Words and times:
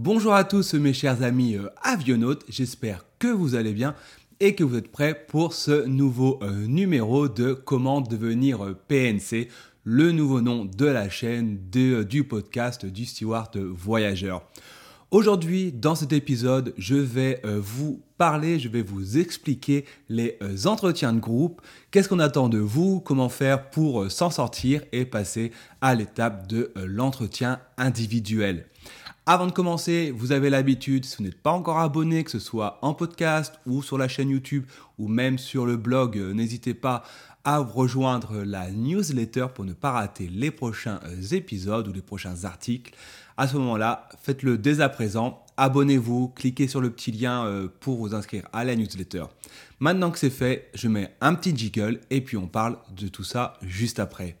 Bonjour 0.00 0.32
à 0.32 0.44
tous 0.44 0.74
mes 0.74 0.92
chers 0.92 1.24
amis 1.24 1.56
euh, 1.56 1.70
avionautes, 1.82 2.44
j'espère 2.48 3.04
que 3.18 3.26
vous 3.26 3.56
allez 3.56 3.72
bien 3.72 3.96
et 4.38 4.54
que 4.54 4.62
vous 4.62 4.76
êtes 4.76 4.92
prêts 4.92 5.26
pour 5.26 5.54
ce 5.54 5.86
nouveau 5.86 6.38
euh, 6.40 6.68
numéro 6.68 7.26
de 7.26 7.52
Comment 7.52 8.00
devenir 8.00 8.64
euh, 8.64 8.78
PNC, 8.86 9.48
le 9.82 10.12
nouveau 10.12 10.40
nom 10.40 10.64
de 10.64 10.86
la 10.86 11.10
chaîne 11.10 11.58
du 11.68 12.22
podcast 12.22 12.86
du 12.86 13.06
Steward 13.06 13.56
Voyageur. 13.56 14.48
Aujourd'hui, 15.10 15.72
dans 15.72 15.96
cet 15.96 16.12
épisode, 16.12 16.74
je 16.76 16.94
vais 16.94 17.40
vous 17.44 18.00
parler, 18.18 18.60
je 18.60 18.68
vais 18.68 18.82
vous 18.82 19.16
expliquer 19.16 19.86
les 20.10 20.38
entretiens 20.66 21.14
de 21.14 21.18
groupe, 21.18 21.62
qu'est-ce 21.90 22.10
qu'on 22.10 22.18
attend 22.18 22.50
de 22.50 22.58
vous, 22.58 23.00
comment 23.00 23.30
faire 23.30 23.70
pour 23.70 24.12
s'en 24.12 24.28
sortir 24.28 24.82
et 24.92 25.06
passer 25.06 25.50
à 25.80 25.94
l'étape 25.94 26.46
de 26.46 26.72
l'entretien 26.76 27.58
individuel. 27.78 28.66
Avant 29.30 29.46
de 29.46 29.52
commencer, 29.52 30.10
vous 30.10 30.32
avez 30.32 30.48
l'habitude, 30.48 31.04
si 31.04 31.18
vous 31.18 31.24
n'êtes 31.24 31.42
pas 31.42 31.50
encore 31.52 31.80
abonné, 31.80 32.24
que 32.24 32.30
ce 32.30 32.38
soit 32.38 32.78
en 32.80 32.94
podcast 32.94 33.60
ou 33.66 33.82
sur 33.82 33.98
la 33.98 34.08
chaîne 34.08 34.30
YouTube 34.30 34.64
ou 34.96 35.06
même 35.06 35.36
sur 35.36 35.66
le 35.66 35.76
blog, 35.76 36.16
euh, 36.16 36.32
n'hésitez 36.32 36.72
pas 36.72 37.02
à 37.44 37.58
rejoindre 37.58 38.42
la 38.42 38.70
newsletter 38.70 39.48
pour 39.54 39.66
ne 39.66 39.74
pas 39.74 39.90
rater 39.90 40.28
les 40.28 40.50
prochains 40.50 40.98
euh, 41.04 41.34
épisodes 41.36 41.86
ou 41.86 41.92
les 41.92 42.00
prochains 42.00 42.44
articles. 42.44 42.94
À 43.36 43.46
ce 43.46 43.58
moment-là, 43.58 44.08
faites-le 44.22 44.56
dès 44.56 44.80
à 44.80 44.88
présent. 44.88 45.44
Abonnez-vous, 45.58 46.28
cliquez 46.28 46.66
sur 46.66 46.80
le 46.80 46.88
petit 46.88 47.12
lien 47.12 47.44
euh, 47.44 47.68
pour 47.80 47.98
vous 47.98 48.14
inscrire 48.14 48.48
à 48.54 48.64
la 48.64 48.76
newsletter. 48.76 49.24
Maintenant 49.78 50.10
que 50.10 50.18
c'est 50.18 50.30
fait, 50.30 50.70
je 50.72 50.88
mets 50.88 51.14
un 51.20 51.34
petit 51.34 51.54
jiggle 51.54 52.00
et 52.08 52.22
puis 52.22 52.38
on 52.38 52.46
parle 52.46 52.78
de 52.96 53.08
tout 53.08 53.24
ça 53.24 53.58
juste 53.60 53.98
après. 53.98 54.38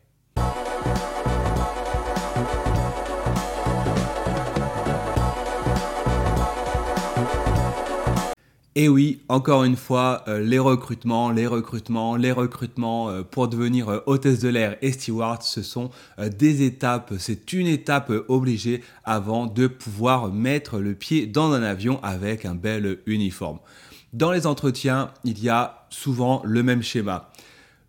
Et 8.80 8.88
oui, 8.88 9.22
encore 9.28 9.64
une 9.64 9.74
fois, 9.74 10.22
euh, 10.28 10.38
les 10.38 10.60
recrutements, 10.60 11.32
les 11.32 11.48
recrutements, 11.48 12.14
les 12.14 12.30
recrutements 12.30 13.10
euh, 13.10 13.24
pour 13.24 13.48
devenir 13.48 13.88
euh, 13.88 13.98
hôtesse 14.06 14.38
de 14.38 14.48
l'air 14.48 14.76
et 14.82 14.92
steward, 14.92 15.42
ce 15.42 15.64
sont 15.64 15.90
des 16.16 16.62
étapes, 16.62 17.12
c'est 17.18 17.52
une 17.52 17.66
étape 17.66 18.12
obligée 18.28 18.84
avant 19.02 19.46
de 19.46 19.66
pouvoir 19.66 20.30
mettre 20.30 20.78
le 20.78 20.94
pied 20.94 21.26
dans 21.26 21.50
un 21.50 21.64
avion 21.64 21.98
avec 22.04 22.44
un 22.44 22.54
bel 22.54 23.00
uniforme. 23.06 23.58
Dans 24.12 24.30
les 24.30 24.46
entretiens, 24.46 25.10
il 25.24 25.42
y 25.42 25.48
a 25.48 25.88
souvent 25.90 26.40
le 26.44 26.62
même 26.62 26.84
schéma. 26.84 27.32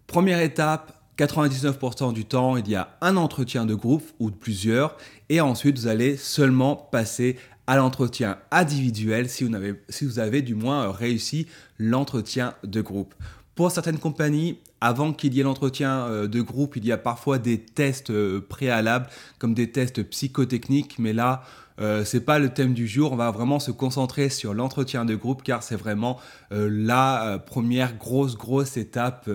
Première 0.07 0.41
étape, 0.41 0.99
99% 1.19 2.13
du 2.13 2.25
temps, 2.25 2.57
il 2.57 2.67
y 2.67 2.75
a 2.75 2.97
un 3.01 3.15
entretien 3.15 3.65
de 3.65 3.75
groupe 3.75 4.05
ou 4.19 4.31
de 4.31 4.35
plusieurs, 4.35 4.97
et 5.29 5.39
ensuite 5.39 5.77
vous 5.77 5.87
allez 5.87 6.17
seulement 6.17 6.75
passer 6.75 7.37
à 7.69 7.75
l'entretien 7.75 8.39
individuel 8.49 9.29
si 9.29 9.43
vous, 9.43 10.19
avez, 10.19 10.41
du 10.41 10.55
moins 10.55 10.91
réussi 10.91 11.45
l'entretien 11.77 12.55
de 12.63 12.81
groupe. 12.81 13.13
Pour 13.53 13.69
certaines 13.69 13.99
compagnies, 13.99 14.57
avant 14.81 15.13
qu'il 15.13 15.35
y 15.35 15.39
ait 15.39 15.43
l'entretien 15.43 15.99
euh, 16.07 16.27
de 16.27 16.41
groupe, 16.41 16.77
il 16.77 16.85
y 16.85 16.91
a 16.91 16.97
parfois 16.97 17.37
des 17.37 17.59
tests 17.59 18.09
euh, 18.09 18.41
préalables, 18.41 19.05
comme 19.37 19.53
des 19.53 19.71
tests 19.71 20.01
psychotechniques, 20.01 20.97
mais 20.97 21.13
là, 21.13 21.43
euh, 21.79 22.03
c'est 22.03 22.21
pas 22.21 22.39
le 22.39 22.49
thème 22.49 22.73
du 22.73 22.87
jour. 22.87 23.11
On 23.11 23.17
va 23.17 23.29
vraiment 23.29 23.59
se 23.59 23.69
concentrer 23.69 24.29
sur 24.29 24.55
l'entretien 24.55 25.05
de 25.05 25.13
groupe, 25.13 25.43
car 25.43 25.61
c'est 25.61 25.75
vraiment 25.75 26.17
la 26.49 27.37
première 27.45 27.95
grosse 27.97 28.35
grosse 28.35 28.77
étape 28.77 29.29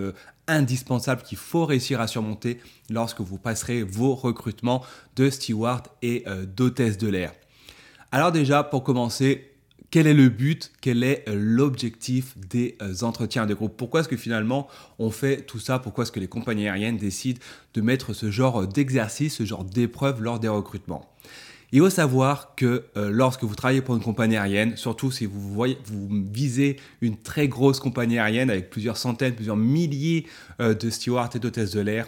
indispensable 0.49 1.21
qu'il 1.21 1.37
faut 1.37 1.65
réussir 1.65 2.01
à 2.01 2.07
surmonter 2.07 2.59
lorsque 2.89 3.21
vous 3.21 3.37
passerez 3.37 3.81
vos 3.81 4.13
recrutements 4.13 4.83
de 5.15 5.29
steward 5.29 5.87
et 6.01 6.25
d'hôtesse 6.53 6.97
de 6.97 7.07
l'air. 7.07 7.31
Alors 8.15 8.31
déjà, 8.31 8.63
pour 8.63 8.81
commencer, 8.81 9.51
quel 9.91 10.07
est 10.07 10.13
le 10.13 10.29
but, 10.29 10.71
quel 10.79 11.03
est 11.03 11.27
euh, 11.27 11.35
l'objectif 11.35 12.37
des 12.37 12.77
euh, 12.81 12.93
entretiens 13.01 13.45
de 13.45 13.53
groupe? 13.53 13.75
Pourquoi 13.75 13.99
est-ce 13.99 14.07
que 14.07 14.15
finalement 14.15 14.69
on 14.99 15.11
fait 15.11 15.41
tout 15.41 15.59
ça? 15.59 15.79
Pourquoi 15.79 16.03
est-ce 16.03 16.13
que 16.13 16.21
les 16.21 16.29
compagnies 16.29 16.69
aériennes 16.69 16.95
décident 16.95 17.41
de 17.73 17.81
mettre 17.81 18.13
ce 18.13 18.31
genre 18.31 18.65
d'exercice, 18.67 19.35
ce 19.35 19.43
genre 19.43 19.65
d'épreuve 19.65 20.23
lors 20.23 20.39
des 20.39 20.47
recrutements? 20.47 21.13
Il 21.73 21.81
faut 21.81 21.89
savoir 21.89 22.55
que 22.55 22.85
euh, 22.95 23.09
lorsque 23.11 23.43
vous 23.43 23.53
travaillez 23.53 23.81
pour 23.81 23.97
une 23.97 24.01
compagnie 24.01 24.37
aérienne, 24.37 24.77
surtout 24.77 25.11
si 25.11 25.25
vous 25.25 25.65
visez 26.31 26.77
une 27.01 27.17
très 27.17 27.49
grosse 27.49 27.81
compagnie 27.81 28.17
aérienne 28.17 28.49
avec 28.49 28.69
plusieurs 28.69 28.95
centaines, 28.95 29.35
plusieurs 29.35 29.57
milliers 29.57 30.25
de 30.59 30.89
stewards 30.89 31.31
et 31.35 31.39
d'hôtesses 31.39 31.71
de 31.71 31.81
l'air, 31.81 32.07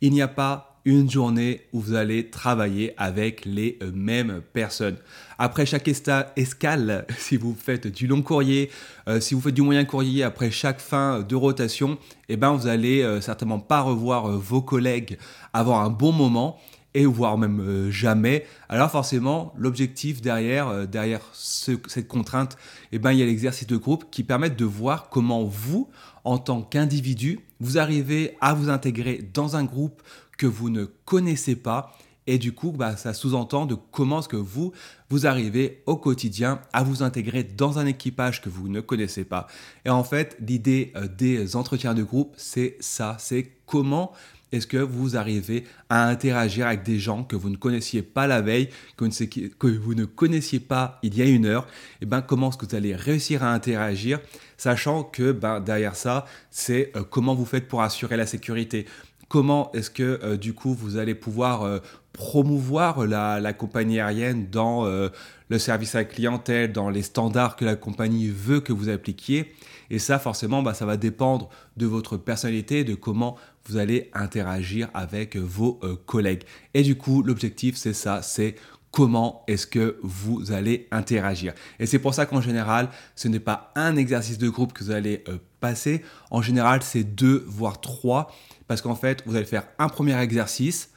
il 0.00 0.12
n'y 0.12 0.22
a 0.22 0.28
pas 0.28 0.69
une 0.84 1.10
journée 1.10 1.62
où 1.72 1.80
vous 1.80 1.94
allez 1.94 2.30
travailler 2.30 2.94
avec 2.96 3.44
les 3.44 3.78
euh, 3.82 3.90
mêmes 3.94 4.40
personnes. 4.52 4.96
Après 5.38 5.66
chaque 5.66 5.88
escale, 5.88 7.06
si 7.18 7.36
vous 7.36 7.54
faites 7.58 7.86
du 7.86 8.06
long 8.06 8.22
courrier, 8.22 8.70
euh, 9.08 9.20
si 9.20 9.34
vous 9.34 9.40
faites 9.40 9.54
du 9.54 9.62
moyen 9.62 9.84
courrier, 9.84 10.22
après 10.22 10.50
chaque 10.50 10.80
fin 10.80 11.20
de 11.20 11.36
rotation, 11.36 11.98
eh 12.28 12.36
ben 12.36 12.52
vous 12.52 12.66
allez 12.66 13.02
euh, 13.02 13.20
certainement 13.20 13.58
pas 13.58 13.80
revoir 13.82 14.28
vos 14.28 14.62
collègues, 14.62 15.18
avoir 15.52 15.80
un 15.80 15.90
bon 15.90 16.12
moment 16.12 16.58
et 16.92 17.06
voire 17.06 17.38
même 17.38 17.88
jamais. 17.90 18.44
Alors 18.68 18.90
forcément, 18.90 19.54
l'objectif 19.56 20.20
derrière, 20.20 20.88
derrière 20.88 21.20
cette 21.32 22.08
contrainte, 22.08 22.56
eh 22.90 22.98
ben, 22.98 23.12
il 23.12 23.20
y 23.20 23.22
a 23.22 23.26
l'exercice 23.26 23.68
de 23.68 23.76
groupe 23.76 24.06
qui 24.10 24.24
permet 24.24 24.50
de 24.50 24.64
voir 24.64 25.08
comment 25.08 25.44
vous, 25.44 25.88
en 26.24 26.38
tant 26.38 26.62
qu'individu, 26.62 27.38
vous 27.60 27.78
arrivez 27.78 28.36
à 28.40 28.54
vous 28.54 28.70
intégrer 28.70 29.22
dans 29.32 29.54
un 29.54 29.62
groupe, 29.62 30.02
que 30.40 30.46
vous 30.46 30.70
ne 30.70 30.86
connaissez 31.04 31.54
pas. 31.54 31.94
Et 32.26 32.38
du 32.38 32.52
coup, 32.52 32.72
bah, 32.72 32.96
ça 32.96 33.12
sous-entend 33.12 33.66
de 33.66 33.74
comment 33.74 34.20
est-ce 34.20 34.28
que 34.28 34.36
vous, 34.36 34.72
vous 35.10 35.26
arrivez 35.26 35.82
au 35.84 35.96
quotidien 35.96 36.62
à 36.72 36.82
vous 36.82 37.02
intégrer 37.02 37.44
dans 37.44 37.78
un 37.78 37.84
équipage 37.84 38.40
que 38.40 38.48
vous 38.48 38.68
ne 38.70 38.80
connaissez 38.80 39.24
pas. 39.24 39.48
Et 39.84 39.90
en 39.90 40.02
fait, 40.02 40.38
l'idée 40.40 40.92
euh, 40.96 41.08
des 41.08 41.56
entretiens 41.56 41.92
de 41.92 42.02
groupe, 42.02 42.32
c'est 42.38 42.78
ça, 42.80 43.16
c'est 43.18 43.50
comment 43.66 44.12
est-ce 44.52 44.66
que 44.66 44.78
vous 44.78 45.16
arrivez 45.16 45.64
à 45.88 46.08
interagir 46.08 46.66
avec 46.66 46.82
des 46.82 46.98
gens 46.98 47.22
que 47.22 47.36
vous 47.36 47.50
ne 47.50 47.56
connaissiez 47.56 48.02
pas 48.02 48.26
la 48.26 48.40
veille, 48.40 48.68
que 48.96 49.66
vous 49.66 49.94
ne, 49.94 50.04
connaissiez 50.06 50.60
pas 50.60 50.98
il 51.02 51.16
y 51.16 51.22
a 51.22 51.26
une 51.26 51.46
heure 51.46 51.66
Et 52.00 52.06
ben 52.06 52.22
comment 52.22 52.48
est-ce 52.48 52.58
que 52.58 52.66
vous 52.66 52.74
allez 52.74 52.96
réussir 52.96 53.44
à 53.44 53.52
interagir, 53.52 54.20
sachant 54.56 55.04
que 55.04 55.32
ben, 55.32 55.60
derrière 55.60 55.96
ça, 55.96 56.26
c'est 56.50 56.92
euh, 56.96 57.04
comment 57.08 57.34
vous 57.34 57.44
faites 57.44 57.68
pour 57.68 57.82
assurer 57.82 58.16
la 58.16 58.26
sécurité 58.26 58.86
comment 59.30 59.70
est-ce 59.74 59.90
que 59.90 60.20
euh, 60.22 60.36
du 60.36 60.52
coup 60.54 60.74
vous 60.74 60.98
allez 60.98 61.14
pouvoir 61.14 61.62
euh, 61.62 61.78
promouvoir 62.12 63.06
la, 63.06 63.52
compagnie 63.52 64.00
aérienne 64.00 64.48
dans 64.50 64.84
euh, 64.84 65.08
le 65.48 65.58
service 65.58 65.94
à 65.94 65.98
la 65.98 66.04
clientèle, 66.04 66.72
dans 66.72 66.90
les 66.90 67.02
standards 67.02 67.54
que 67.54 67.64
la 67.64 67.76
compagnie 67.76 68.28
veut 68.28 68.60
que 68.60 68.72
vous 68.72 68.88
appliquiez. 68.88 69.54
Et 69.88 69.98
ça, 69.98 70.18
forcément, 70.18 70.62
bah, 70.62 70.74
ça 70.74 70.84
va 70.84 70.96
dépendre 70.96 71.48
de 71.76 71.86
votre 71.86 72.16
personnalité, 72.16 72.82
de 72.82 72.94
comment 72.94 73.36
vous 73.66 73.76
allez 73.76 74.10
interagir 74.12 74.88
avec 74.92 75.36
vos 75.36 75.80
collègues. 76.06 76.42
Et 76.74 76.82
du 76.82 76.96
coup, 76.96 77.22
l'objectif, 77.22 77.76
c'est 77.76 77.94
ça, 77.94 78.22
c'est 78.22 78.56
comment 78.90 79.44
est-ce 79.46 79.66
que 79.66 79.98
vous 80.02 80.52
allez 80.52 80.88
interagir. 80.90 81.54
Et 81.78 81.86
c'est 81.86 82.00
pour 82.00 82.14
ça 82.14 82.26
qu'en 82.26 82.40
général, 82.40 82.88
ce 83.14 83.28
n'est 83.28 83.40
pas 83.40 83.72
un 83.76 83.96
exercice 83.96 84.38
de 84.38 84.48
groupe 84.48 84.72
que 84.72 84.84
vous 84.84 84.90
allez 84.90 85.24
passer. 85.60 86.02
En 86.30 86.42
général, 86.42 86.82
c'est 86.82 87.04
deux, 87.04 87.44
voire 87.46 87.80
trois 87.80 88.32
parce 88.66 88.82
qu'en 88.82 88.94
fait, 88.94 89.22
vous 89.26 89.36
allez 89.36 89.44
faire 89.44 89.64
un 89.78 89.88
premier 89.88 90.16
exercice. 90.20 90.90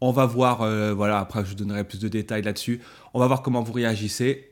On 0.00 0.12
va 0.12 0.26
voir, 0.26 0.62
euh, 0.62 0.92
voilà, 0.92 1.18
après 1.18 1.44
je 1.44 1.50
vous 1.50 1.54
donnerai 1.54 1.84
plus 1.84 1.98
de 1.98 2.08
détails 2.08 2.42
là-dessus. 2.42 2.80
On 3.14 3.20
va 3.20 3.26
voir 3.26 3.42
comment 3.42 3.62
vous 3.62 3.72
réagissez. 3.72 4.50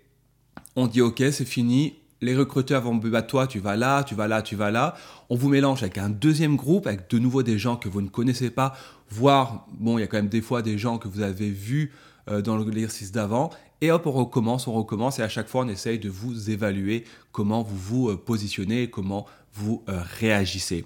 On 0.76 0.86
dit 0.86 1.02
ok, 1.02 1.22
c'est 1.32 1.44
fini. 1.44 1.96
Les 2.22 2.36
recruteurs 2.36 2.82
vont 2.82 2.94
bah, 2.94 3.22
toi, 3.22 3.46
tu 3.46 3.58
vas 3.58 3.76
là, 3.76 4.04
tu 4.04 4.14
vas 4.14 4.28
là, 4.28 4.42
tu 4.42 4.54
vas 4.54 4.70
là. 4.70 4.94
On 5.28 5.36
vous 5.36 5.48
mélange 5.48 5.82
avec 5.82 5.98
un 5.98 6.08
deuxième 6.08 6.56
groupe, 6.56 6.86
avec 6.86 7.10
de 7.10 7.18
nouveau 7.18 7.42
des 7.42 7.58
gens 7.58 7.76
que 7.76 7.88
vous 7.88 8.00
ne 8.00 8.08
connaissez 8.08 8.50
pas, 8.50 8.74
voire, 9.10 9.66
bon, 9.72 9.98
il 9.98 10.02
y 10.02 10.04
a 10.04 10.06
quand 10.06 10.18
même 10.18 10.28
des 10.28 10.40
fois 10.40 10.62
des 10.62 10.78
gens 10.78 10.98
que 10.98 11.08
vous 11.08 11.20
avez 11.20 11.50
vus 11.50 11.92
euh, 12.30 12.40
dans 12.40 12.56
l'exercice 12.56 13.10
d'avant. 13.10 13.50
Et 13.80 13.90
hop, 13.90 14.06
on 14.06 14.12
recommence, 14.12 14.68
on 14.68 14.72
recommence, 14.72 15.18
et 15.18 15.22
à 15.22 15.28
chaque 15.28 15.48
fois, 15.48 15.62
on 15.64 15.68
essaye 15.68 15.98
de 15.98 16.08
vous 16.08 16.50
évaluer 16.50 17.04
comment 17.32 17.64
vous 17.64 17.76
vous 17.76 18.10
euh, 18.10 18.16
positionnez, 18.16 18.88
comment 18.88 19.26
vous 19.54 19.84
réagissez. 20.18 20.84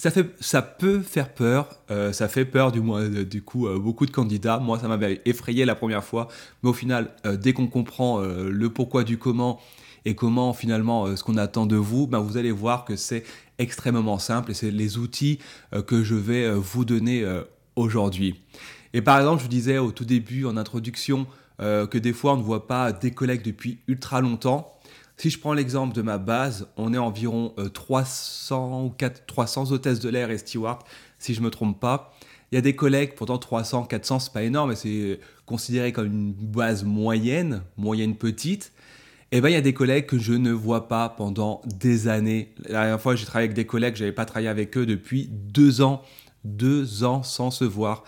Ça, 0.00 0.10
fait, 0.10 0.34
ça 0.40 0.62
peut 0.62 1.02
faire 1.02 1.28
peur, 1.28 1.68
euh, 1.90 2.10
ça 2.14 2.26
fait 2.26 2.46
peur 2.46 2.72
du, 2.72 2.80
moins, 2.80 3.06
du 3.06 3.42
coup 3.42 3.66
euh, 3.66 3.78
beaucoup 3.78 4.06
de 4.06 4.10
candidats. 4.10 4.58
Moi, 4.58 4.78
ça 4.78 4.88
m'avait 4.88 5.20
effrayé 5.26 5.66
la 5.66 5.74
première 5.74 6.02
fois, 6.02 6.28
mais 6.62 6.70
au 6.70 6.72
final, 6.72 7.10
euh, 7.26 7.36
dès 7.36 7.52
qu'on 7.52 7.66
comprend 7.66 8.18
le 8.22 8.70
pourquoi 8.70 9.04
du 9.04 9.18
comment 9.18 9.60
et 10.06 10.14
comment 10.14 10.54
finalement 10.54 11.14
ce 11.14 11.22
qu'on 11.22 11.36
attend 11.36 11.66
de 11.66 11.76
vous, 11.76 12.06
ben, 12.06 12.18
vous 12.20 12.38
allez 12.38 12.50
voir 12.50 12.86
que 12.86 12.96
c'est 12.96 13.24
extrêmement 13.58 14.18
simple 14.18 14.52
et 14.52 14.54
c'est 14.54 14.70
les 14.70 14.96
outils 14.96 15.38
que 15.86 16.02
je 16.02 16.14
vais 16.14 16.50
vous 16.50 16.86
donner 16.86 17.22
aujourd'hui. 17.76 18.40
Et 18.94 19.02
par 19.02 19.18
exemple, 19.18 19.40
je 19.40 19.42
vous 19.42 19.50
disais 19.50 19.76
au 19.76 19.92
tout 19.92 20.06
début 20.06 20.46
en 20.46 20.56
introduction 20.56 21.26
que 21.58 21.98
des 21.98 22.14
fois 22.14 22.32
on 22.32 22.38
ne 22.38 22.42
voit 22.42 22.66
pas 22.66 22.90
des 22.92 23.10
collègues 23.10 23.42
depuis 23.42 23.80
ultra 23.86 24.22
longtemps. 24.22 24.79
Si 25.20 25.28
je 25.28 25.38
prends 25.38 25.52
l'exemple 25.52 25.94
de 25.94 26.00
ma 26.00 26.16
base, 26.16 26.66
on 26.78 26.94
est 26.94 26.98
environ 26.98 27.54
300 27.74 28.84
euh, 28.84 28.86
ou 28.86 28.88
4, 28.88 29.26
300 29.26 29.70
hôtesses 29.70 30.00
de 30.00 30.08
l'air 30.08 30.30
et 30.30 30.38
stewards, 30.38 30.82
si 31.18 31.34
je 31.34 31.40
ne 31.40 31.44
me 31.44 31.50
trompe 31.50 31.78
pas. 31.78 32.14
Il 32.50 32.54
y 32.54 32.58
a 32.58 32.62
des 32.62 32.74
collègues, 32.74 33.14
pourtant 33.16 33.36
300, 33.36 33.84
400, 33.84 34.18
c'est 34.18 34.32
pas 34.32 34.44
énorme, 34.44 34.74
c'est 34.74 35.20
considérée 35.44 35.92
comme 35.92 36.06
une 36.06 36.32
base 36.32 36.84
moyenne, 36.84 37.60
moyenne 37.76 38.16
petite, 38.16 38.72
eh 39.30 39.42
ben, 39.42 39.50
il 39.50 39.52
y 39.52 39.56
a 39.56 39.60
des 39.60 39.74
collègues 39.74 40.06
que 40.06 40.18
je 40.18 40.32
ne 40.32 40.52
vois 40.52 40.88
pas 40.88 41.10
pendant 41.10 41.60
des 41.66 42.08
années. 42.08 42.54
La 42.64 42.80
dernière 42.80 43.00
fois, 43.02 43.14
j'ai 43.14 43.26
travaillé 43.26 43.44
avec 43.44 43.54
des 43.54 43.66
collègues, 43.66 43.96
je 43.96 44.04
n'avais 44.04 44.14
pas 44.14 44.24
travaillé 44.24 44.48
avec 44.48 44.74
eux 44.78 44.86
depuis 44.86 45.28
deux 45.30 45.82
ans. 45.82 46.00
Deux 46.44 47.04
ans 47.04 47.22
sans 47.22 47.50
se 47.50 47.64
voir. 47.64 48.04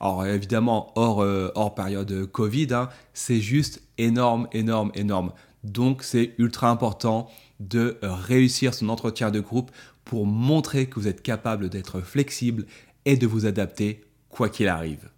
Alors 0.00 0.26
évidemment, 0.26 0.92
hors, 0.96 1.22
euh, 1.22 1.52
hors 1.54 1.76
période 1.76 2.26
Covid, 2.26 2.66
hein, 2.72 2.88
c'est 3.14 3.40
juste 3.40 3.82
énorme, 3.98 4.48
énorme, 4.52 4.90
énorme. 4.94 5.30
Donc 5.66 6.02
c'est 6.02 6.34
ultra 6.38 6.70
important 6.70 7.28
de 7.60 7.98
réussir 8.02 8.74
son 8.74 8.88
entretien 8.88 9.30
de 9.30 9.40
groupe 9.40 9.70
pour 10.04 10.26
montrer 10.26 10.86
que 10.86 11.00
vous 11.00 11.08
êtes 11.08 11.22
capable 11.22 11.68
d'être 11.68 12.00
flexible 12.00 12.66
et 13.04 13.16
de 13.16 13.26
vous 13.26 13.46
adapter 13.46 14.04
quoi 14.28 14.48
qu'il 14.48 14.68
arrive. 14.68 15.08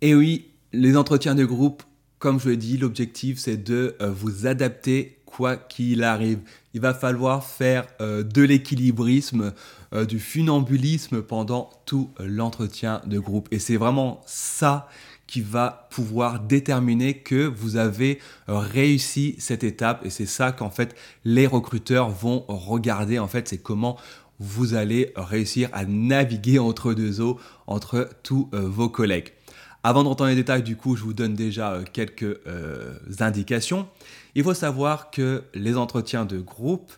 Et 0.00 0.14
oui, 0.14 0.48
les 0.72 0.96
entretiens 0.96 1.34
de 1.34 1.44
groupe, 1.44 1.82
comme 2.18 2.38
je 2.38 2.50
l'ai 2.50 2.56
dit, 2.56 2.76
l'objectif 2.76 3.38
c'est 3.38 3.56
de 3.56 3.96
euh, 4.00 4.10
vous 4.10 4.46
adapter 4.46 5.18
quoi 5.24 5.56
qu'il 5.56 6.02
arrive. 6.02 6.38
Il 6.74 6.80
va 6.80 6.94
falloir 6.94 7.44
faire 7.44 7.86
euh, 8.00 8.22
de 8.22 8.42
l'équilibrisme, 8.42 9.52
euh, 9.92 10.04
du 10.04 10.18
funambulisme 10.18 11.22
pendant 11.22 11.70
tout 11.84 12.10
l'entretien 12.18 13.02
de 13.06 13.18
groupe. 13.18 13.48
Et 13.50 13.58
c'est 13.58 13.76
vraiment 13.76 14.22
ça 14.26 14.88
qui 15.26 15.40
va 15.40 15.88
pouvoir 15.90 16.40
déterminer 16.40 17.18
que 17.18 17.46
vous 17.46 17.76
avez 17.76 18.20
réussi 18.46 19.34
cette 19.38 19.64
étape 19.64 20.04
et 20.06 20.10
c'est 20.10 20.26
ça 20.26 20.52
qu'en 20.52 20.70
fait 20.70 20.94
les 21.24 21.46
recruteurs 21.46 22.10
vont 22.10 22.44
regarder 22.48 23.18
en 23.18 23.26
fait 23.26 23.48
c'est 23.48 23.58
comment 23.58 23.96
vous 24.38 24.74
allez 24.74 25.12
réussir 25.16 25.68
à 25.72 25.84
naviguer 25.84 26.58
entre 26.58 26.94
deux 26.94 27.20
eaux 27.20 27.40
entre 27.66 28.08
tous 28.22 28.50
vos 28.52 28.88
collègues. 28.88 29.32
Avant 29.88 30.02
de 30.02 30.08
rentrer 30.08 30.24
dans 30.24 30.30
les 30.30 30.34
détails, 30.34 30.64
du 30.64 30.74
coup, 30.74 30.96
je 30.96 31.04
vous 31.04 31.12
donne 31.12 31.34
déjà 31.34 31.74
euh, 31.74 31.84
quelques 31.92 32.24
euh, 32.24 32.98
indications. 33.20 33.86
Il 34.34 34.42
faut 34.42 34.52
savoir 34.52 35.12
que 35.12 35.44
les 35.54 35.76
entretiens 35.76 36.24
de 36.24 36.40
groupe, 36.40 36.92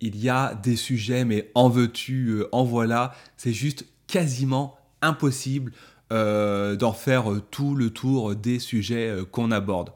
il 0.00 0.16
y 0.16 0.30
a 0.30 0.54
des 0.54 0.76
sujets, 0.76 1.26
mais 1.26 1.50
en 1.54 1.68
veux-tu, 1.68 2.28
euh, 2.28 2.48
en 2.52 2.64
voilà, 2.64 3.12
c'est 3.36 3.52
juste 3.52 3.84
quasiment 4.06 4.78
impossible 5.02 5.72
d'en 6.10 6.92
faire 6.92 7.26
tout 7.50 7.74
le 7.74 7.90
tour 7.90 8.34
des 8.34 8.58
sujets 8.58 9.14
qu'on 9.30 9.50
aborde. 9.50 9.90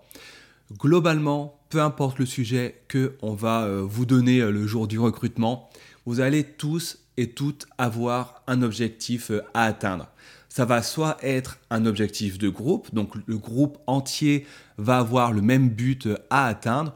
Globalement, 0.78 1.58
peu 1.70 1.80
importe 1.80 2.18
le 2.18 2.26
sujet 2.26 2.82
que 2.88 3.16
on 3.20 3.34
va 3.34 3.68
vous 3.82 4.06
donner 4.06 4.40
le 4.40 4.66
jour 4.66 4.86
du 4.86 4.98
recrutement, 4.98 5.68
vous 6.06 6.20
allez 6.20 6.44
tous 6.44 6.98
et 7.16 7.30
toutes 7.30 7.66
avoir 7.78 8.42
un 8.46 8.62
objectif 8.62 9.32
à 9.54 9.64
atteindre 9.64 10.08
ça 10.54 10.64
va 10.64 10.82
soit 10.84 11.16
être 11.20 11.58
un 11.70 11.84
objectif 11.84 12.38
de 12.38 12.48
groupe, 12.48 12.94
donc 12.94 13.14
le 13.26 13.38
groupe 13.38 13.76
entier 13.88 14.46
va 14.78 14.98
avoir 14.98 15.32
le 15.32 15.42
même 15.42 15.68
but 15.68 16.08
à 16.30 16.46
atteindre, 16.46 16.94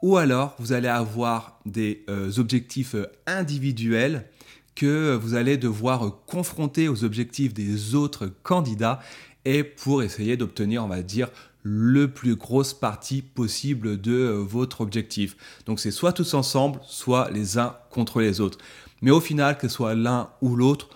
ou 0.00 0.16
alors 0.16 0.54
vous 0.60 0.72
allez 0.72 0.86
avoir 0.86 1.58
des 1.66 2.04
euh, 2.08 2.30
objectifs 2.38 2.94
individuels 3.26 4.26
que 4.74 5.14
vous 5.14 5.34
allez 5.34 5.56
devoir 5.56 6.24
confronter 6.26 6.88
aux 6.88 7.04
objectifs 7.04 7.54
des 7.54 7.94
autres 7.94 8.30
candidats 8.42 9.00
et 9.44 9.64
pour 9.64 10.02
essayer 10.02 10.36
d'obtenir, 10.36 10.84
on 10.84 10.88
va 10.88 11.02
dire, 11.02 11.28
le 11.62 12.08
plus 12.08 12.36
grosse 12.36 12.72
partie 12.72 13.22
possible 13.22 14.00
de 14.00 14.12
euh, 14.12 14.32
votre 14.38 14.80
objectif. 14.80 15.36
Donc 15.66 15.80
c'est 15.80 15.90
soit 15.90 16.12
tous 16.12 16.34
ensemble, 16.34 16.80
soit 16.86 17.30
les 17.30 17.58
uns 17.58 17.76
contre 17.90 18.20
les 18.20 18.40
autres. 18.40 18.58
Mais 19.02 19.10
au 19.10 19.20
final, 19.20 19.58
que 19.58 19.68
ce 19.68 19.74
soit 19.74 19.94
l'un 19.94 20.30
ou 20.40 20.56
l'autre, 20.56 20.88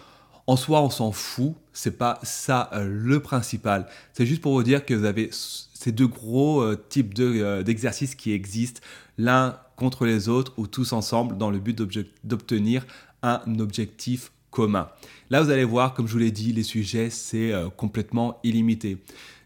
en 0.47 0.57
soi, 0.57 0.83
on 0.83 0.91
s'en 0.91 1.13
fout. 1.13 1.55
C'est 1.73 1.99
pas 1.99 2.19
ça 2.23 2.71
euh, 2.73 2.87
le 2.89 3.21
principal. 3.21 3.87
C'est 4.13 4.27
juste 4.27 4.43
pour 4.43 4.53
vous 4.53 4.63
dire 4.63 4.85
que 4.85 4.95
vous 4.95 5.05
avez 5.05 5.31
ces 5.33 5.93
deux 5.93 6.07
gros 6.07 6.63
euh, 6.63 6.77
types 6.89 7.15
d'exercices 7.15 8.15
qui 8.15 8.33
existent, 8.33 8.81
l'un 9.19 9.59
contre 9.77 10.07
les 10.07 10.29
autres 10.29 10.53
ou 10.57 10.67
tous 10.67 10.93
ensemble 10.93 11.37
dans 11.37 11.51
le 11.51 11.59
but 11.59 11.77
d'obtenir 12.25 12.87
un 13.25 13.59
objectif 13.59 14.31
commun. 14.51 14.89
Là, 15.31 15.43
vous 15.43 15.51
allez 15.51 15.65
voir, 15.65 15.95
comme 15.95 16.07
je 16.07 16.13
vous 16.13 16.19
l'ai 16.19 16.31
dit, 16.31 16.53
les 16.53 16.63
sujets, 16.63 17.11
c'est 17.11 17.53
complètement 17.77 18.39
illimité. 18.45 18.99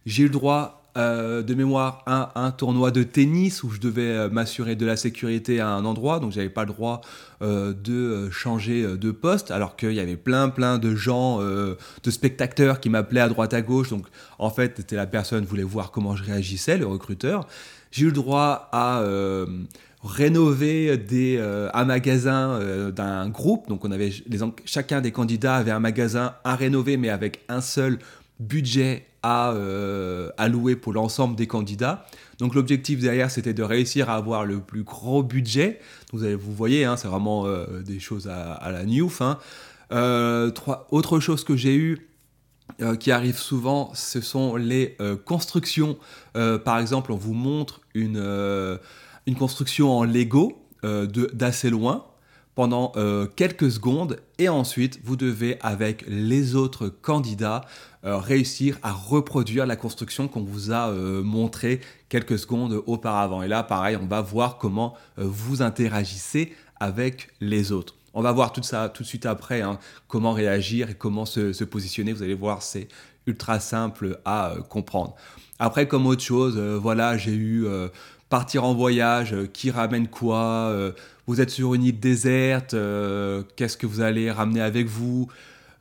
J'ai 0.05 0.25
eu 0.25 0.27
le 0.27 0.33
droit 0.33 0.79
euh, 0.99 1.43
de 1.43 1.55
mémoire 1.55 2.03
un, 2.07 2.31
un, 2.35 2.51
tournoi 2.51 2.91
de 2.91 3.05
tennis 3.05 3.63
où 3.63 3.71
je 3.71 3.79
devais 3.79 4.03
euh, 4.03 4.29
m'assurer 4.29 4.75
de 4.75 4.85
la 4.85 4.97
sécurité 4.97 5.61
à 5.61 5.69
un 5.69 5.85
endroit, 5.85 6.19
donc 6.19 6.33
j'avais 6.33 6.49
pas 6.49 6.65
le 6.65 6.73
droit 6.73 7.03
euh, 7.41 7.73
de 7.73 8.29
changer 8.31 8.83
de 8.97 9.11
poste, 9.13 9.53
alors 9.53 9.77
qu'il 9.77 9.93
y 9.93 10.01
avait 10.01 10.17
plein 10.17 10.49
plein 10.49 10.79
de 10.79 10.97
gens, 10.97 11.39
de 11.41 12.11
spectateurs 12.11 12.81
qui 12.81 12.89
m'appelaient 12.89 13.21
à 13.21 13.29
droite 13.29 13.55
à 13.55 13.63
gauche, 13.63 13.91
donc 13.91 14.07
en 14.39 14.51
fait 14.51 14.75
c'était 14.79 14.97
la 14.97 15.07
personne 15.07 15.45
voulait 15.45 15.63
voir 15.63 15.93
comment 15.93 16.17
je 16.17 16.25
réagissais, 16.25 16.79
le 16.79 16.87
recruteur. 16.87 17.47
J'ai 17.93 18.03
eu 18.03 18.07
le 18.07 18.13
droit 18.13 18.69
à 18.73 19.05
rénover 20.03 20.97
des, 20.97 21.39
un 21.75 21.85
magasin 21.85 22.61
d'un 22.91 23.29
groupe. 23.29 23.69
Donc 23.69 23.85
on 23.85 23.91
avait 23.91 24.12
chacun 24.65 25.00
des 25.00 25.12
candidats 25.12 25.56
avait 25.56 25.71
un 25.71 25.81
magasin 25.81 26.35
à 26.45 26.55
rénover, 26.55 26.97
mais 26.97 27.11
avec 27.11 27.41
un 27.49 27.61
seul 27.61 27.99
budget 28.41 29.09
à 29.23 29.53
euh, 29.53 30.31
allouer 30.37 30.77
pour 30.77 30.93
l'ensemble 30.93 31.37
des 31.37 31.47
candidats. 31.47 32.06
Donc 32.39 32.55
l'objectif 32.55 33.00
derrière, 33.00 33.31
c'était 33.31 33.55
de 33.55 33.62
réussir 33.62 34.11
à 34.11 34.15
avoir 34.15 34.45
le 34.45 34.61
plus 34.61 34.85
gros 34.85 35.23
budget. 35.23 35.81
Vous, 36.12 36.21
vous 36.39 36.55
voyez, 36.55 36.85
hein, 36.85 36.97
c'est 36.97 37.09
vraiment 37.09 37.47
euh, 37.47 37.83
des 37.83 37.99
choses 37.99 38.29
à, 38.29 38.71
la 38.71 38.85
newf. 38.85 39.21
Hein. 39.21 39.39
Euh, 39.93 40.51
autre 40.91 41.21
chose 41.21 41.44
que 41.44 41.56
j'ai 41.56 41.75
eu 41.75 42.05
qui 43.01 43.11
arrive 43.11 43.39
souvent, 43.39 43.91
ce 43.94 44.21
sont 44.21 44.55
les 44.56 44.94
constructions. 45.25 45.97
par 46.35 46.79
exemple, 46.79 47.12
on 47.12 47.17
vous 47.17 47.33
montre 47.33 47.81
une, 47.94 48.23
construction 49.37 49.91
en 49.91 50.05
Lego 50.05 50.65
d'assez 51.33 51.71
loin 51.71 52.09
pendant 52.59 52.91
euh, 52.97 53.29
quelques 53.37 53.71
secondes 53.71 54.19
et 54.41 54.49
ensuite 54.49 54.99
vous 55.05 55.15
devez 55.15 55.59
avec 55.61 56.05
les 56.09 56.57
autres 56.57 56.89
candidats 56.89 57.61
euh, 58.05 58.17
réussir 58.17 58.81
à 58.83 58.91
reproduire 58.91 59.65
la 59.65 59.77
construction 59.77 60.27
qu'on 60.27 60.43
vous 60.43 60.73
a 60.73 60.89
euh, 60.89 61.23
montré 61.23 61.79
quelques 62.09 62.37
secondes 62.37 62.83
auparavant. 62.87 63.45
Et 63.45 63.47
là 63.47 63.63
pareil, 63.63 63.97
on 63.97 64.07
va 64.07 64.23
voir 64.23 64.59
comment 64.59 64.95
vous 65.17 65.63
interagissez 65.63 66.53
avec 66.81 67.29
les 67.41 67.71
autres. 67.71 67.95
On 68.13 68.23
va 68.23 68.33
voir 68.33 68.53
tout 68.53 68.65
ça 68.65 68.89
tout 68.89 69.05
de 69.05 69.09
suite 69.09 69.27
après, 69.27 69.63
hein, 69.63 69.79
comment 70.09 70.33
réagir 70.33 70.91
et 70.91 70.95
comment 70.95 71.27
se, 71.27 71.53
se 71.53 71.63
positionner. 71.63 72.13
Vous 72.13 72.25
allez 72.25 72.35
voir, 72.35 72.65
c'est 72.65 72.89
ultra 73.29 73.61
simple 73.61 74.19
à 74.25 74.55
comprendre. 74.69 75.15
Après, 75.61 75.87
comme 75.87 76.07
autre 76.07 76.23
chose, 76.23 76.59
voilà, 76.59 77.17
j'ai 77.17 77.35
eu 77.35 77.67
partir 78.29 78.65
en 78.65 78.75
voyage, 78.75 79.35
qui 79.53 79.71
ramène 79.71 80.09
quoi 80.09 80.94
vous 81.29 81.43
êtes 81.43 81.51
sur 81.51 81.75
une 81.75 81.85
île 81.85 82.01
déserte, 82.01 82.73
euh, 82.73 83.43
qu'est-ce 83.55 83.77
que 83.77 83.87
vous 83.87 84.01
allez 84.01 84.31
ramener 84.31 84.63
avec 84.63 84.89
vous 84.89 85.29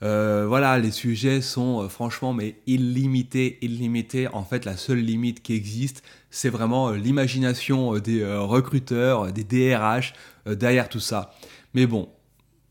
euh, 0.03 0.45
voilà, 0.47 0.77
les 0.77 0.91
sujets 0.91 1.41
sont 1.41 1.81
euh, 1.81 1.87
franchement 1.87 2.31
mais 2.31 2.59
illimités, 2.67 3.57
illimités. 3.63 4.27
En 4.27 4.43
fait, 4.43 4.63
la 4.63 4.77
seule 4.77 4.99
limite 4.99 5.41
qui 5.41 5.53
existe, 5.53 6.03
c'est 6.29 6.49
vraiment 6.49 6.91
l'imagination 6.91 7.97
des 7.97 8.23
recruteurs, 8.23 9.31
des 9.33 9.43
DRH 9.43 10.13
derrière 10.45 10.87
tout 10.87 10.99
ça. 10.99 11.33
Mais 11.73 11.87
bon, 11.87 12.09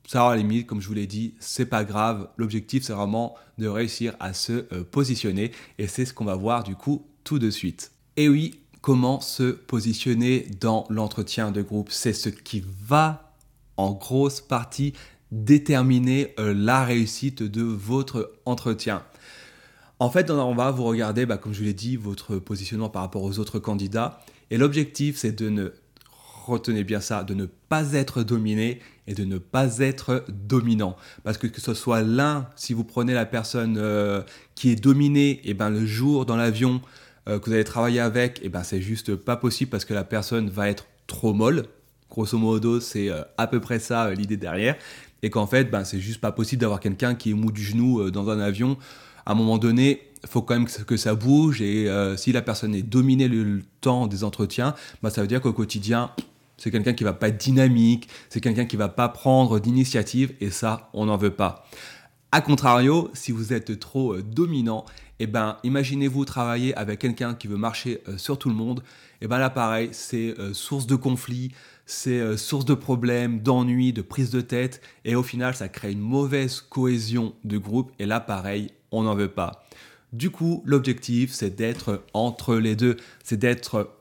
ça 0.06 0.24
à 0.28 0.30
la 0.30 0.36
limite, 0.36 0.68
comme 0.68 0.80
je 0.80 0.86
vous 0.86 0.94
l'ai 0.94 1.08
dit, 1.08 1.34
c'est 1.40 1.66
pas 1.66 1.82
grave. 1.82 2.28
L'objectif, 2.36 2.84
c'est 2.84 2.92
vraiment 2.92 3.34
de 3.58 3.66
réussir 3.66 4.14
à 4.20 4.32
se 4.34 4.60
positionner, 4.84 5.50
et 5.78 5.88
c'est 5.88 6.04
ce 6.04 6.14
qu'on 6.14 6.26
va 6.26 6.36
voir 6.36 6.62
du 6.62 6.76
coup 6.76 7.08
tout 7.24 7.40
de 7.40 7.50
suite. 7.50 7.90
Et 8.16 8.28
oui, 8.28 8.60
comment 8.86 9.20
se 9.20 9.50
positionner 9.50 10.46
dans 10.60 10.86
l'entretien 10.90 11.50
de 11.50 11.60
groupe. 11.60 11.88
C'est 11.90 12.12
ce 12.12 12.28
qui 12.28 12.62
va 12.86 13.32
en 13.76 13.90
grosse 13.90 14.40
partie 14.40 14.92
déterminer 15.32 16.32
euh, 16.38 16.54
la 16.54 16.84
réussite 16.84 17.42
de 17.42 17.62
votre 17.62 18.30
entretien. 18.44 19.02
En 19.98 20.08
fait, 20.08 20.30
on 20.30 20.54
va 20.54 20.70
vous 20.70 20.84
regarder, 20.84 21.26
bah, 21.26 21.36
comme 21.36 21.52
je 21.52 21.58
vous 21.58 21.64
l'ai 21.64 21.74
dit, 21.74 21.96
votre 21.96 22.36
positionnement 22.36 22.88
par 22.88 23.02
rapport 23.02 23.24
aux 23.24 23.40
autres 23.40 23.58
candidats. 23.58 24.20
Et 24.52 24.56
l'objectif, 24.56 25.16
c'est 25.16 25.32
de 25.32 25.48
ne, 25.48 25.70
retenez 26.46 26.84
bien 26.84 27.00
ça, 27.00 27.24
de 27.24 27.34
ne 27.34 27.46
pas 27.46 27.92
être 27.92 28.22
dominé 28.22 28.78
et 29.08 29.14
de 29.14 29.24
ne 29.24 29.38
pas 29.38 29.78
être 29.78 30.24
dominant. 30.28 30.96
Parce 31.24 31.38
que 31.38 31.48
que 31.48 31.60
ce 31.60 31.74
soit 31.74 32.02
l'un, 32.02 32.48
si 32.54 32.72
vous 32.72 32.84
prenez 32.84 33.14
la 33.14 33.26
personne 33.26 33.78
euh, 33.78 34.22
qui 34.54 34.70
est 34.70 34.76
dominée, 34.76 35.40
et 35.42 35.54
ben 35.54 35.70
le 35.70 35.84
jour 35.84 36.24
dans 36.24 36.36
l'avion, 36.36 36.80
euh, 37.28 37.40
que 37.40 37.46
vous 37.46 37.52
allez 37.54 37.64
travailler 37.64 37.98
avec, 37.98 38.38
et 38.38 38.42
eh 38.44 38.48
ben 38.48 38.62
c'est 38.62 38.80
juste 38.80 39.16
pas 39.16 39.36
possible 39.36 39.68
parce 39.68 39.84
que 39.84 39.94
la 39.94 40.04
personne 40.04 40.48
va 40.48 40.68
être 40.68 40.86
trop 41.08 41.32
molle. 41.32 41.64
Grosso 42.08 42.38
modo, 42.38 42.78
c'est 42.78 43.10
euh, 43.10 43.22
à 43.36 43.48
peu 43.48 43.58
près 43.58 43.80
ça 43.80 44.06
euh, 44.06 44.14
l'idée 44.14 44.36
derrière. 44.36 44.76
Et 45.22 45.30
qu'en 45.30 45.48
fait, 45.48 45.64
ben, 45.64 45.82
c'est 45.84 45.98
juste 45.98 46.20
pas 46.20 46.30
possible 46.30 46.60
d'avoir 46.60 46.78
quelqu'un 46.78 47.16
qui 47.16 47.30
est 47.30 47.34
mou 47.34 47.50
du 47.50 47.64
genou 47.64 48.10
dans 48.12 48.30
un 48.30 48.38
avion. 48.38 48.76
À 49.24 49.32
un 49.32 49.34
moment 49.34 49.58
donné, 49.58 50.02
faut 50.24 50.42
quand 50.42 50.54
même 50.54 50.66
que 50.66 50.96
ça 50.96 51.14
bouge. 51.14 51.62
Et 51.62 51.90
si 52.16 52.32
la 52.32 52.42
personne 52.42 52.74
est 52.74 52.82
dominée 52.82 53.26
le, 53.26 53.62
temps 53.80 54.06
des 54.06 54.24
entretiens, 54.24 54.74
ben, 55.02 55.08
ça 55.08 55.22
veut 55.22 55.26
dire 55.26 55.40
qu'au 55.40 55.54
quotidien, 55.54 56.10
c'est 56.58 56.70
quelqu'un 56.70 56.92
qui 56.92 57.02
va 57.02 57.14
pas 57.14 57.28
être 57.28 57.38
dynamique, 57.38 58.08
c'est 58.28 58.42
quelqu'un 58.42 58.66
qui 58.66 58.76
va 58.76 58.88
pas 58.88 59.08
prendre 59.08 59.58
d'initiative. 59.58 60.34
Et 60.40 60.50
ça, 60.50 60.90
on 60.92 61.06
n'en 61.06 61.16
veut 61.16 61.34
pas. 61.34 61.66
A 62.30 62.42
contrario, 62.42 63.10
si 63.14 63.32
vous 63.32 63.54
êtes 63.54 63.80
trop 63.80 64.18
dominant, 64.20 64.84
eh 65.20 65.26
ben, 65.26 65.56
imaginez-vous 65.64 66.24
travailler 66.24 66.74
avec 66.76 67.00
quelqu'un 67.00 67.34
qui 67.34 67.48
veut 67.48 67.56
marcher 67.56 68.02
euh, 68.08 68.18
sur 68.18 68.38
tout 68.38 68.48
le 68.48 68.54
monde. 68.54 68.80
Et 69.20 69.24
eh 69.24 69.28
ben 69.28 69.38
là, 69.38 69.48
pareil, 69.48 69.88
c'est 69.92 70.38
euh, 70.38 70.52
source 70.52 70.86
de 70.86 70.94
conflits, 70.94 71.52
c'est 71.86 72.20
euh, 72.20 72.36
source 72.36 72.66
de 72.66 72.74
problèmes, 72.74 73.40
d'ennuis, 73.40 73.92
de 73.92 74.02
prise 74.02 74.30
de 74.30 74.42
tête. 74.42 74.82
Et 75.04 75.14
au 75.14 75.22
final, 75.22 75.54
ça 75.54 75.68
crée 75.68 75.92
une 75.92 76.00
mauvaise 76.00 76.60
cohésion 76.60 77.34
de 77.44 77.56
groupe. 77.56 77.92
Et 77.98 78.04
là, 78.04 78.20
pareil, 78.20 78.70
on 78.90 79.04
n'en 79.04 79.14
veut 79.14 79.28
pas. 79.28 79.64
Du 80.12 80.30
coup, 80.30 80.62
l'objectif, 80.66 81.32
c'est 81.32 81.56
d'être 81.56 82.04
entre 82.12 82.56
les 82.56 82.76
deux. 82.76 82.96
C'est 83.24 83.38
d'être 83.38 83.96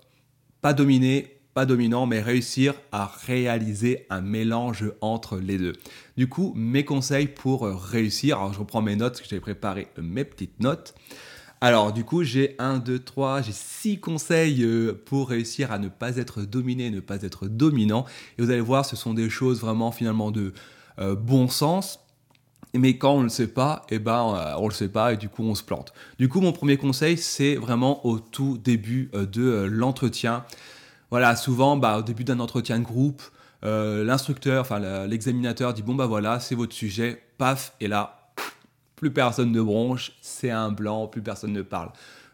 pas 0.61 0.73
dominé, 0.73 1.34
pas 1.55 1.65
dominant, 1.65 2.05
mais 2.05 2.21
réussir 2.21 2.75
à 2.91 3.11
réaliser 3.25 4.05
un 4.11 4.21
mélange 4.21 4.91
entre 5.01 5.37
les 5.37 5.57
deux. 5.57 5.73
Du 6.17 6.27
coup, 6.27 6.51
mes 6.55 6.85
conseils 6.85 7.27
pour 7.27 7.65
réussir, 7.65 8.37
alors 8.37 8.53
je 8.53 8.59
reprends 8.59 8.83
mes 8.83 8.97
notes, 8.97 9.19
que 9.21 9.27
j'avais 9.27 9.39
préparé 9.39 9.87
mes 9.97 10.25
petites 10.25 10.59
notes. 10.59 10.93
Alors 11.61 11.93
du 11.93 12.03
coup, 12.03 12.23
j'ai 12.23 12.55
un, 12.59 12.77
deux, 12.77 12.99
trois, 12.99 13.41
j'ai 13.41 13.53
six 13.53 13.99
conseils 13.99 14.63
euh, 14.63 15.01
pour 15.05 15.29
réussir 15.29 15.71
à 15.71 15.79
ne 15.79 15.87
pas 15.87 16.17
être 16.17 16.41
dominé, 16.41 16.91
ne 16.91 16.99
pas 16.99 17.23
être 17.23 17.47
dominant. 17.47 18.05
Et 18.37 18.43
vous 18.43 18.51
allez 18.51 18.61
voir, 18.61 18.85
ce 18.85 18.95
sont 18.95 19.13
des 19.13 19.29
choses 19.29 19.61
vraiment 19.61 19.91
finalement 19.91 20.31
de 20.31 20.53
euh, 20.99 21.15
bon 21.15 21.47
sens. 21.47 21.99
Mais 22.73 22.97
quand 22.97 23.13
on 23.13 23.19
ne 23.19 23.23
le 23.23 23.29
sait 23.29 23.47
pas, 23.47 23.85
eh 23.89 23.99
ben, 23.99 24.35
euh, 24.35 24.55
on 24.59 24.67
le 24.67 24.73
sait 24.73 24.89
pas 24.89 25.13
et 25.13 25.17
du 25.17 25.29
coup 25.29 25.43
on 25.43 25.55
se 25.55 25.63
plante. 25.63 25.93
Du 26.19 26.27
coup, 26.27 26.41
mon 26.41 26.51
premier 26.51 26.75
conseil, 26.75 27.17
c'est 27.17 27.55
vraiment 27.55 28.05
au 28.05 28.19
tout 28.19 28.57
début 28.57 29.09
de 29.13 29.67
l'entretien. 29.71 30.43
Voilà, 31.15 31.37
souvent, 31.37 31.77
bah, 31.77 31.99
au 31.99 32.01
début 32.01 32.25
d'un 32.25 32.41
entretien 32.41 32.77
de 32.77 32.83
groupe, 32.83 33.21
euh, 33.63 34.03
l'instructeur, 34.03 34.59
enfin 34.59 35.07
l'examinateur 35.07 35.73
dit 35.73 35.81
bon 35.81 35.95
bah 35.95 36.07
voilà, 36.07 36.41
c'est 36.41 36.55
votre 36.55 36.73
sujet, 36.73 37.23
paf, 37.37 37.73
et 37.79 37.87
là, 37.87 38.33
plus 38.97 39.11
personne 39.11 39.53
ne 39.53 39.61
bronche, 39.61 40.11
c'est 40.19 40.51
un 40.51 40.71
blanc, 40.71 41.07
plus 41.07 41.21
personne 41.21 41.53
ne 41.53 41.61
parle. 41.61 41.91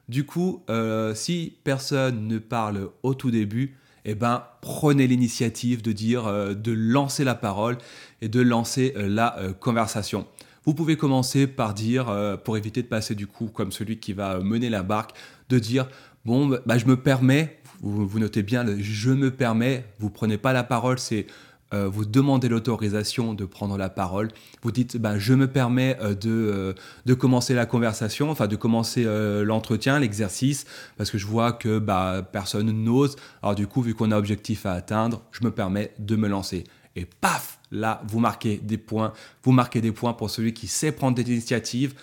Du 0.09 0.25
coup, 0.25 0.63
euh, 0.71 1.13
si 1.13 1.59
personne 1.63 2.27
ne 2.27 2.39
parle 2.39 2.89
au 3.03 3.13
tout 3.13 3.29
début, 3.29 3.77
eh 4.03 4.15
ben, 4.15 4.45
prenez 4.61 5.05
l'initiative 5.05 5.83
de 5.83 5.91
dire, 5.91 6.25
euh, 6.25 6.55
de 6.55 6.71
lancer 6.71 7.23
la 7.23 7.35
parole 7.35 7.77
et 8.23 8.29
de 8.29 8.41
lancer 8.41 8.95
la 8.97 9.37
conversation. 9.59 10.25
Vous 10.65 10.73
pouvez 10.73 10.97
commencer 10.97 11.45
par 11.45 11.75
dire, 11.75 12.39
pour 12.43 12.57
éviter 12.57 12.81
de 12.81 12.87
passer 12.87 13.13
du 13.13 13.27
coup 13.27 13.45
comme 13.45 13.71
celui 13.71 13.99
qui 13.99 14.13
va 14.13 14.39
mener 14.39 14.71
la 14.71 14.81
barque, 14.81 15.11
de 15.49 15.59
dire 15.59 15.87
bon, 16.25 16.59
bah, 16.65 16.77
je 16.77 16.85
me 16.85 16.97
permets, 16.97 17.60
vous, 17.81 18.19
notez 18.19 18.43
bien 18.43 18.63
le 18.63 18.79
je 18.79 19.11
me 19.11 19.31
permets, 19.31 19.85
vous 19.99 20.09
prenez 20.09 20.37
pas 20.37 20.53
la 20.53 20.63
parole, 20.63 20.99
c'est 20.99 21.25
euh, 21.73 21.87
vous 21.87 22.03
demandez 22.03 22.49
l'autorisation 22.49 23.33
de 23.33 23.45
prendre 23.45 23.77
la 23.77 23.89
parole. 23.89 24.27
Vous 24.61 24.71
dites, 24.71 24.97
bah, 24.97 25.17
je 25.17 25.33
me 25.33 25.47
permets 25.47 25.97
euh, 26.01 26.13
de, 26.13 26.29
euh, 26.29 26.73
de 27.05 27.13
commencer 27.13 27.53
la 27.53 27.65
conversation, 27.65 28.29
enfin 28.29 28.47
de 28.47 28.57
commencer 28.57 29.05
l'entretien, 29.43 29.99
l'exercice, 29.99 30.65
parce 30.97 31.09
que 31.09 31.17
je 31.17 31.25
vois 31.25 31.53
que 31.53 31.79
bah, 31.79 32.27
personne 32.29 32.71
n'ose. 32.71 33.15
Alors 33.41 33.55
du 33.55 33.67
coup, 33.67 33.81
vu 33.81 33.95
qu'on 33.95 34.11
a 34.11 34.17
objectif 34.17 34.65
à 34.65 34.73
atteindre, 34.73 35.21
je 35.31 35.43
me 35.45 35.51
permets 35.51 35.93
de 35.97 36.15
me 36.15 36.27
lancer. 36.27 36.65
Et 36.97 37.05
paf, 37.05 37.59
là, 37.71 38.01
vous 38.05 38.19
marquez 38.19 38.57
des 38.57 38.77
points. 38.77 39.13
Vous 39.43 39.53
marquez 39.53 39.79
des 39.79 39.93
points 39.93 40.13
pour 40.13 40.29
celui 40.29 40.53
qui 40.53 40.67
sait 40.67 40.91
prendre 40.91 41.15
des 41.15 41.31
initiatives 41.31 41.93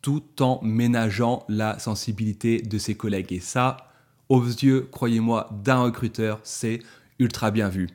tout 0.00 0.22
en 0.40 0.60
ménageant 0.62 1.44
la 1.48 1.80
sensibilité 1.80 2.62
de 2.62 2.78
ses 2.78 2.94
collègues. 2.94 3.32
Et 3.32 3.40
ça, 3.40 3.87
aux 4.28 4.44
yeux, 4.44 4.88
croyez-moi, 4.90 5.48
d'un 5.64 5.82
recruteur, 5.82 6.40
c'est 6.42 6.80
ultra 7.18 7.50
bien 7.50 7.68
vu. 7.68 7.88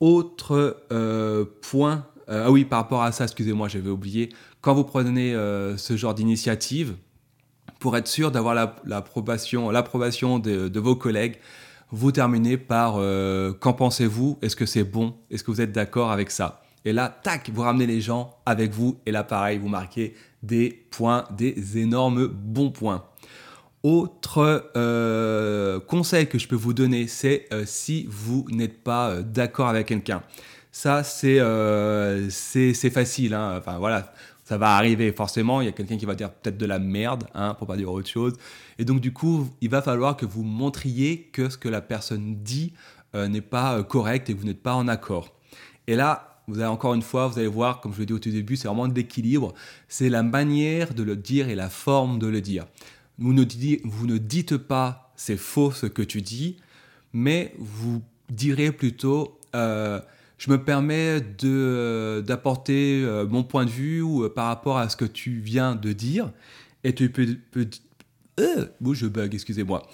Autre 0.00 0.84
euh, 0.92 1.44
point, 1.62 2.06
euh, 2.28 2.44
ah 2.46 2.50
oui, 2.50 2.64
par 2.64 2.80
rapport 2.80 3.02
à 3.02 3.12
ça, 3.12 3.24
excusez-moi, 3.24 3.68
j'avais 3.68 3.90
oublié, 3.90 4.30
quand 4.60 4.74
vous 4.74 4.84
prenez 4.84 5.34
euh, 5.34 5.76
ce 5.76 5.96
genre 5.96 6.14
d'initiative, 6.14 6.94
pour 7.78 7.96
être 7.96 8.08
sûr 8.08 8.30
d'avoir 8.30 8.54
l'approbation 8.84 10.38
de, 10.38 10.68
de, 10.68 10.80
vos 10.80 10.96
collègues, 10.96 11.36
vous 11.90 12.12
terminez 12.12 12.58
par 12.58 12.96
qu'en 13.58 13.72
pensez-vous? 13.72 14.38
Est-ce 14.42 14.54
que 14.54 14.66
c'est 14.66 14.84
bon? 14.84 15.14
Est-ce 15.30 15.42
que 15.42 15.50
vous 15.50 15.62
êtes 15.62 15.72
d'accord 15.72 16.12
avec 16.12 16.30
ça? 16.30 16.62
Et 16.84 16.92
là, 16.92 17.08
tac, 17.08 17.50
vous 17.52 17.62
ramenez 17.62 17.86
les 17.86 18.00
gens 18.00 18.36
avec 18.46 18.72
vous 18.72 18.98
et 19.06 19.12
là, 19.12 19.24
pareil, 19.24 19.58
vous 19.58 19.68
marquez 19.68 20.14
des 20.42 20.86
points, 20.90 21.24
des 21.36 21.78
énormes 21.78 22.26
bons 22.26 22.70
points. 22.70 23.04
Autre 23.82 24.70
euh, 24.76 25.80
conseil 25.80 26.28
que 26.28 26.38
je 26.38 26.46
peux 26.46 26.56
vous 26.56 26.74
donner, 26.74 27.06
c'est 27.06 27.46
euh, 27.50 27.64
si 27.64 28.06
vous 28.10 28.44
n'êtes 28.50 28.84
pas 28.84 29.08
euh, 29.08 29.22
d'accord 29.22 29.68
avec 29.68 29.86
quelqu'un. 29.86 30.22
Ça, 30.70 31.02
c'est 31.02 31.40
facile. 32.92 33.32
Hein. 33.32 33.56
Enfin 33.58 33.78
voilà, 33.78 34.12
ça 34.44 34.58
va 34.58 34.76
arriver 34.76 35.12
forcément. 35.12 35.62
Il 35.62 35.64
y 35.64 35.68
a 35.68 35.72
quelqu'un 35.72 35.96
qui 35.96 36.04
va 36.04 36.14
dire 36.14 36.30
peut-être 36.30 36.58
de 36.58 36.66
la 36.66 36.78
merde, 36.78 37.24
hein, 37.34 37.54
pour 37.54 37.66
pas 37.66 37.78
dire 37.78 37.90
autre 37.90 38.08
chose. 38.08 38.34
Et 38.78 38.84
donc 38.84 39.00
du 39.00 39.14
coup, 39.14 39.48
il 39.62 39.70
va 39.70 39.80
falloir 39.80 40.14
que 40.14 40.26
vous 40.26 40.42
montriez 40.42 41.30
que 41.32 41.48
ce 41.48 41.56
que 41.56 41.68
la 41.70 41.80
personne 41.80 42.36
dit 42.42 42.74
n'est 43.14 43.40
pas 43.40 43.82
correct 43.82 44.30
et 44.30 44.34
que 44.34 44.38
vous 44.38 44.46
n'êtes 44.46 44.62
pas 44.62 44.74
en 44.74 44.86
accord. 44.86 45.34
Et 45.88 45.96
là, 45.96 46.42
vous 46.46 46.58
allez 46.58 46.68
encore 46.68 46.94
une 46.94 47.02
fois, 47.02 47.26
vous 47.28 47.38
allez 47.38 47.48
voir, 47.48 47.80
comme 47.80 47.94
je 47.94 48.00
l'ai 48.00 48.06
dit 48.06 48.12
au 48.12 48.18
tout 48.18 48.30
début, 48.30 48.56
c'est 48.56 48.68
vraiment 48.68 48.88
d'équilibre. 48.88 49.54
C'est 49.88 50.08
la 50.08 50.22
manière 50.22 50.94
de 50.94 51.02
le 51.02 51.16
dire 51.16 51.48
et 51.48 51.54
la 51.54 51.70
forme 51.70 52.18
de 52.18 52.26
le 52.26 52.40
dire. 52.40 52.66
Vous 53.20 53.34
ne, 53.34 53.44
dites, 53.44 53.82
vous 53.84 54.58
pas 54.58 55.12
c'est 55.14 55.36
faux 55.36 55.70
ce 55.70 55.84
que 55.84 56.00
tu 56.00 56.22
dis, 56.22 56.56
mais 57.12 57.54
vous 57.58 58.02
direz 58.30 58.72
plutôt 58.72 59.38
euh, 59.54 60.00
je 60.38 60.50
me 60.50 60.62
permets 60.62 61.20
euh, 61.44 62.22
d'apporter 62.22 63.02
euh, 63.04 63.26
mon 63.26 63.42
point 63.42 63.66
de 63.66 63.70
vue 63.70 64.00
ou, 64.00 64.26
par 64.30 64.46
rapport 64.46 64.78
à 64.78 64.88
ce 64.88 64.96
que 64.96 65.04
tu 65.04 65.38
viens 65.40 65.74
de 65.74 65.92
dire. 65.92 66.32
Et 66.82 66.94
tu 66.94 67.10
peux, 67.10 67.26
peux 67.50 67.68
je 68.94 69.06
bug, 69.06 69.34
excusez-moi. 69.34 69.86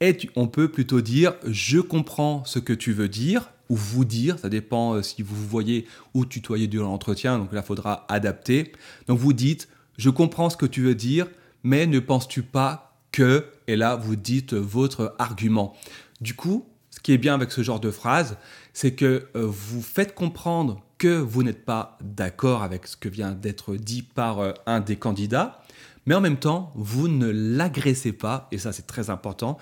Et 0.00 0.16
on 0.34 0.48
peut 0.48 0.68
plutôt 0.68 1.00
dire 1.00 1.34
je 1.46 1.78
comprends 1.78 2.44
ce 2.44 2.58
que 2.58 2.72
tu 2.72 2.92
veux 2.92 3.08
dire 3.08 3.52
ou 3.68 3.76
vous 3.76 4.04
dire, 4.04 4.40
ça 4.40 4.48
dépend 4.48 5.00
si 5.04 5.22
vous 5.22 5.46
voyez 5.46 5.86
ou 6.14 6.24
tutoyer 6.26 6.66
durant 6.66 6.90
l'entretien, 6.90 7.38
donc 7.38 7.52
là 7.52 7.60
il 7.62 7.66
faudra 7.66 8.04
adapter. 8.08 8.72
Donc 9.06 9.20
vous 9.20 9.32
dites 9.32 9.68
je 9.98 10.10
comprends 10.10 10.50
ce 10.50 10.56
que 10.56 10.66
tu 10.66 10.82
veux 10.82 10.96
dire, 10.96 11.28
mais 11.62 11.86
ne 11.86 11.98
penses-tu 12.00 12.42
pas 12.42 12.96
que, 13.12 13.46
et 13.66 13.76
là 13.76 13.96
vous 13.96 14.16
dites 14.16 14.54
votre 14.54 15.14
argument. 15.18 15.74
Du 16.20 16.34
coup, 16.34 16.66
ce 16.90 17.00
qui 17.00 17.12
est 17.12 17.18
bien 17.18 17.34
avec 17.34 17.50
ce 17.52 17.62
genre 17.62 17.80
de 17.80 17.90
phrase, 17.90 18.36
c'est 18.72 18.94
que 18.94 19.26
euh, 19.36 19.46
vous 19.46 19.82
faites 19.82 20.14
comprendre 20.14 20.82
que 20.98 21.18
vous 21.18 21.42
n'êtes 21.42 21.64
pas 21.64 21.98
d'accord 22.00 22.62
avec 22.62 22.86
ce 22.86 22.96
que 22.96 23.08
vient 23.08 23.32
d'être 23.32 23.76
dit 23.76 24.02
par 24.02 24.38
euh, 24.38 24.52
un 24.66 24.80
des 24.80 24.96
candidats, 24.96 25.62
mais 26.06 26.14
en 26.14 26.20
même 26.20 26.38
temps, 26.38 26.72
vous 26.74 27.08
ne 27.08 27.28
l'agressez 27.28 28.12
pas, 28.12 28.48
et 28.52 28.58
ça 28.58 28.72
c'est 28.72 28.86
très 28.86 29.10
important, 29.10 29.58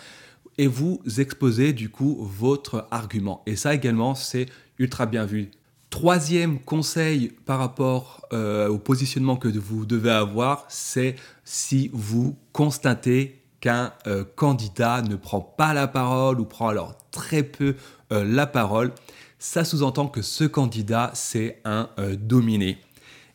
et 0.59 0.67
vous 0.67 1.01
exposez 1.19 1.73
du 1.73 1.89
coup 1.89 2.19
votre 2.21 2.87
argument. 2.91 3.43
Et 3.47 3.57
ça 3.57 3.75
également, 3.75 4.15
c'est 4.15 4.47
ultra 4.79 5.07
bien 5.07 5.25
vu 5.25 5.51
Troisième 5.91 6.61
conseil 6.61 7.33
par 7.47 7.59
rapport 7.59 8.25
euh, 8.33 8.69
au 8.69 8.79
positionnement 8.79 9.37
que 9.37 9.49
vous 9.49 9.85
devez 9.85 10.13
avoir, 10.13 10.65
c'est 10.69 11.17
si 11.45 11.91
vous 11.93 12.39
constatez 12.53 13.43
qu'un 13.61 13.93
euh, 14.07 14.25
candidat 14.37 15.03
ne 15.03 15.17
prend 15.17 15.41
pas 15.41 15.75
la 15.75 15.89
parole 15.89 16.39
ou 16.41 16.45
prend 16.45 16.69
alors 16.69 16.97
très 17.11 17.43
peu 17.43 17.75
euh, 18.13 18.25
la 18.25 18.47
parole, 18.47 18.93
ça 19.41 19.65
sous-entend 19.65 20.07
que 20.07 20.23
ce 20.23 20.45
candidat, 20.45 21.11
c'est 21.15 21.61
un 21.65 21.89
dominé. 22.19 22.79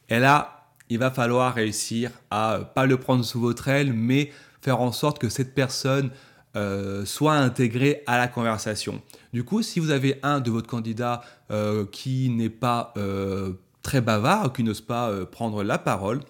Et 0.07 0.19
là, 0.19 0.69
il 0.89 1.00
va 1.00 1.12
falloir 1.12 1.53
réussir 1.55 2.12
à 2.31 2.59
pas 2.74 2.85
le 2.85 2.97
prendre 2.97 3.25
sous 3.25 3.41
votre 3.41 3.67
aile, 3.67 3.91
mais 3.91 4.31
faire 4.62 4.79
en 4.79 4.91
sorte 4.91 5.19
que 5.19 5.29
cette 5.29 5.55
personne 5.55 6.09
euh, 6.55 7.03
soit 7.03 7.33
intégré 7.33 8.01
à 8.07 8.17
la 8.17 8.29
conversation. 8.29 9.01
Du 9.33 9.43
coup, 9.43 9.62
si 9.62 9.81
vous 9.81 9.91
avez 9.91 10.19
un 10.24 10.39
de 10.39 10.50
votre 10.50 10.67
candidat 10.67 11.21
euh, 11.51 11.85
qui 11.91 12.29
n'est 12.29 12.50
pas 12.50 12.93
euh, 12.95 13.51
très 13.81 14.00
bavard, 14.00 14.53
qui 14.53 14.63
n'ose 14.63 14.79
pas 14.79 15.12
prendre 15.25 15.63
la 15.63 15.77
parole, 15.77 16.21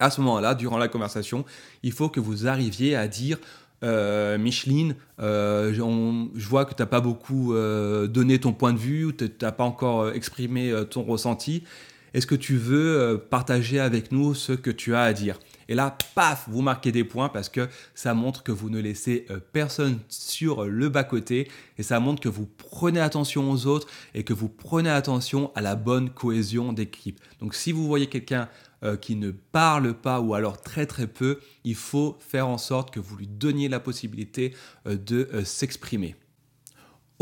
à 0.00 0.10
ce 0.10 0.20
moment-là, 0.20 0.56
durant 0.56 0.78
la 0.78 0.88
conversation, 0.88 1.44
il 1.84 1.92
faut 1.92 2.08
que 2.08 2.18
vous 2.18 2.48
arriviez 2.48 2.96
à 2.96 3.06
dire 3.06 3.38
Micheline, 3.82 4.96
je 5.18 6.48
vois 6.48 6.64
que 6.64 6.74
tu 6.74 6.82
n'as 6.82 6.86
pas 6.86 7.00
beaucoup 7.00 7.54
donné 7.54 8.40
ton 8.40 8.52
point 8.52 8.72
de 8.72 8.78
vue, 8.78 9.14
tu 9.16 9.30
n'as 9.40 9.52
pas 9.52 9.64
encore 9.64 10.10
exprimé 10.10 10.72
ton 10.90 11.02
ressenti. 11.02 11.62
Est-ce 12.14 12.26
que 12.26 12.34
tu 12.34 12.56
veux 12.56 13.24
partager 13.30 13.78
avec 13.78 14.10
nous 14.10 14.34
ce 14.34 14.52
que 14.52 14.70
tu 14.70 14.94
as 14.94 15.02
à 15.02 15.12
dire? 15.12 15.38
Et 15.72 15.74
là, 15.74 15.96
paf, 16.14 16.44
vous 16.50 16.60
marquez 16.60 16.92
des 16.92 17.02
points 17.02 17.30
parce 17.30 17.48
que 17.48 17.66
ça 17.94 18.12
montre 18.12 18.42
que 18.42 18.52
vous 18.52 18.68
ne 18.68 18.78
laissez 18.78 19.24
euh, 19.30 19.40
personne 19.54 20.00
sur 20.10 20.66
le 20.66 20.90
bas-côté 20.90 21.50
et 21.78 21.82
ça 21.82 21.98
montre 21.98 22.20
que 22.20 22.28
vous 22.28 22.44
prenez 22.44 23.00
attention 23.00 23.50
aux 23.50 23.64
autres 23.64 23.88
et 24.12 24.22
que 24.22 24.34
vous 24.34 24.50
prenez 24.50 24.90
attention 24.90 25.50
à 25.54 25.62
la 25.62 25.74
bonne 25.74 26.10
cohésion 26.10 26.74
d'équipe. 26.74 27.18
Donc 27.40 27.54
si 27.54 27.72
vous 27.72 27.86
voyez 27.86 28.06
quelqu'un 28.06 28.50
euh, 28.84 28.98
qui 28.98 29.16
ne 29.16 29.30
parle 29.30 29.94
pas 29.94 30.20
ou 30.20 30.34
alors 30.34 30.60
très 30.60 30.84
très 30.84 31.06
peu, 31.06 31.40
il 31.64 31.74
faut 31.74 32.18
faire 32.20 32.48
en 32.48 32.58
sorte 32.58 32.90
que 32.90 33.00
vous 33.00 33.16
lui 33.16 33.26
donniez 33.26 33.70
la 33.70 33.80
possibilité 33.80 34.54
euh, 34.86 34.98
de 34.98 35.26
s'exprimer. 35.42 36.16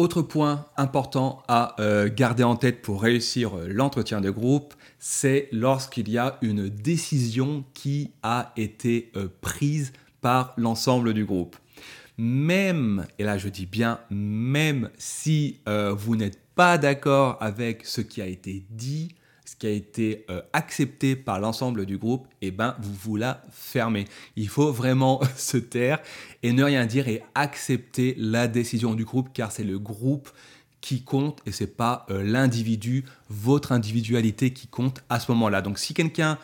Autre 0.00 0.23
point 0.23 0.64
important 0.78 1.42
à 1.47 1.76
euh, 1.78 2.09
garder 2.11 2.42
en 2.42 2.57
tête 2.57 2.80
pour 2.80 3.02
réussir 3.02 3.54
euh, 3.54 3.66
l'entretien 3.69 4.23
de 4.23 4.30
groupe, 4.30 4.73
c'est 4.99 5.50
lorsqu'il 5.52 6.09
y 6.09 6.16
a 6.16 6.38
une 6.40 6.71
décision 6.71 7.66
qui 7.75 8.11
a 8.23 8.54
été 8.57 9.12
euh, 9.14 9.28
prise 9.42 9.92
par 10.23 10.54
l'ensemble 10.57 11.12
du 11.12 11.26
groupe. 11.26 11.54
Même, 12.16 13.04
et 13.19 13.25
là 13.25 13.37
je 13.37 13.50
dis 13.50 13.66
bien 13.66 14.00
même 14.09 14.88
si 14.97 15.61
vous 15.66 16.16
n'êtes 16.16 16.40
pas 16.54 16.78
d'accord 16.78 17.37
avec 17.40 17.85
ce 17.85 18.00
qui 18.00 18.23
a 18.23 18.26
été 18.26 18.64
dit, 18.71 19.14
ce 19.50 19.57
qui 19.57 19.66
a 19.66 19.71
été 19.71 20.25
euh, 20.30 20.42
accepté 20.52 21.16
par 21.16 21.40
l'ensemble 21.40 21.85
du 21.85 21.99
groupe, 21.99 22.28
eh 22.40 22.52
ben, 22.52 22.76
vous 22.80 22.95
vous 22.95 23.16
la 23.16 23.42
fermez. 23.50 24.04
Il 24.37 24.49
faut 24.49 24.71
vraiment 24.71 25.21
se 25.37 25.57
taire 25.57 25.99
et 26.45 26.52
ne 26.52 26.62
rien 26.62 26.87
dire 26.87 27.09
et 27.09 27.21
accepter 27.35 28.14
la 28.16 28.47
décision 28.47 28.95
du 28.95 29.04
groupe 29.04 29.30
car 29.35 29.50
c'est 29.50 29.64
le 29.64 29.80
groupe 29.80 30.30
qui 30.80 31.02
compte 31.02 31.40
et 31.47 31.52
c'est 31.52 31.76
pas 31.76 32.07
euh, 32.11 32.23
l'individu, 32.23 33.04
votre 33.28 33.73
individualité 33.73 34.52
qui 34.52 34.69
compte 34.69 35.02
à 35.09 35.19
ce 35.19 35.33
moment-là. 35.33 35.62
Donc 35.62 35.80
si 35.80 35.95
quelqu'un 35.95 36.38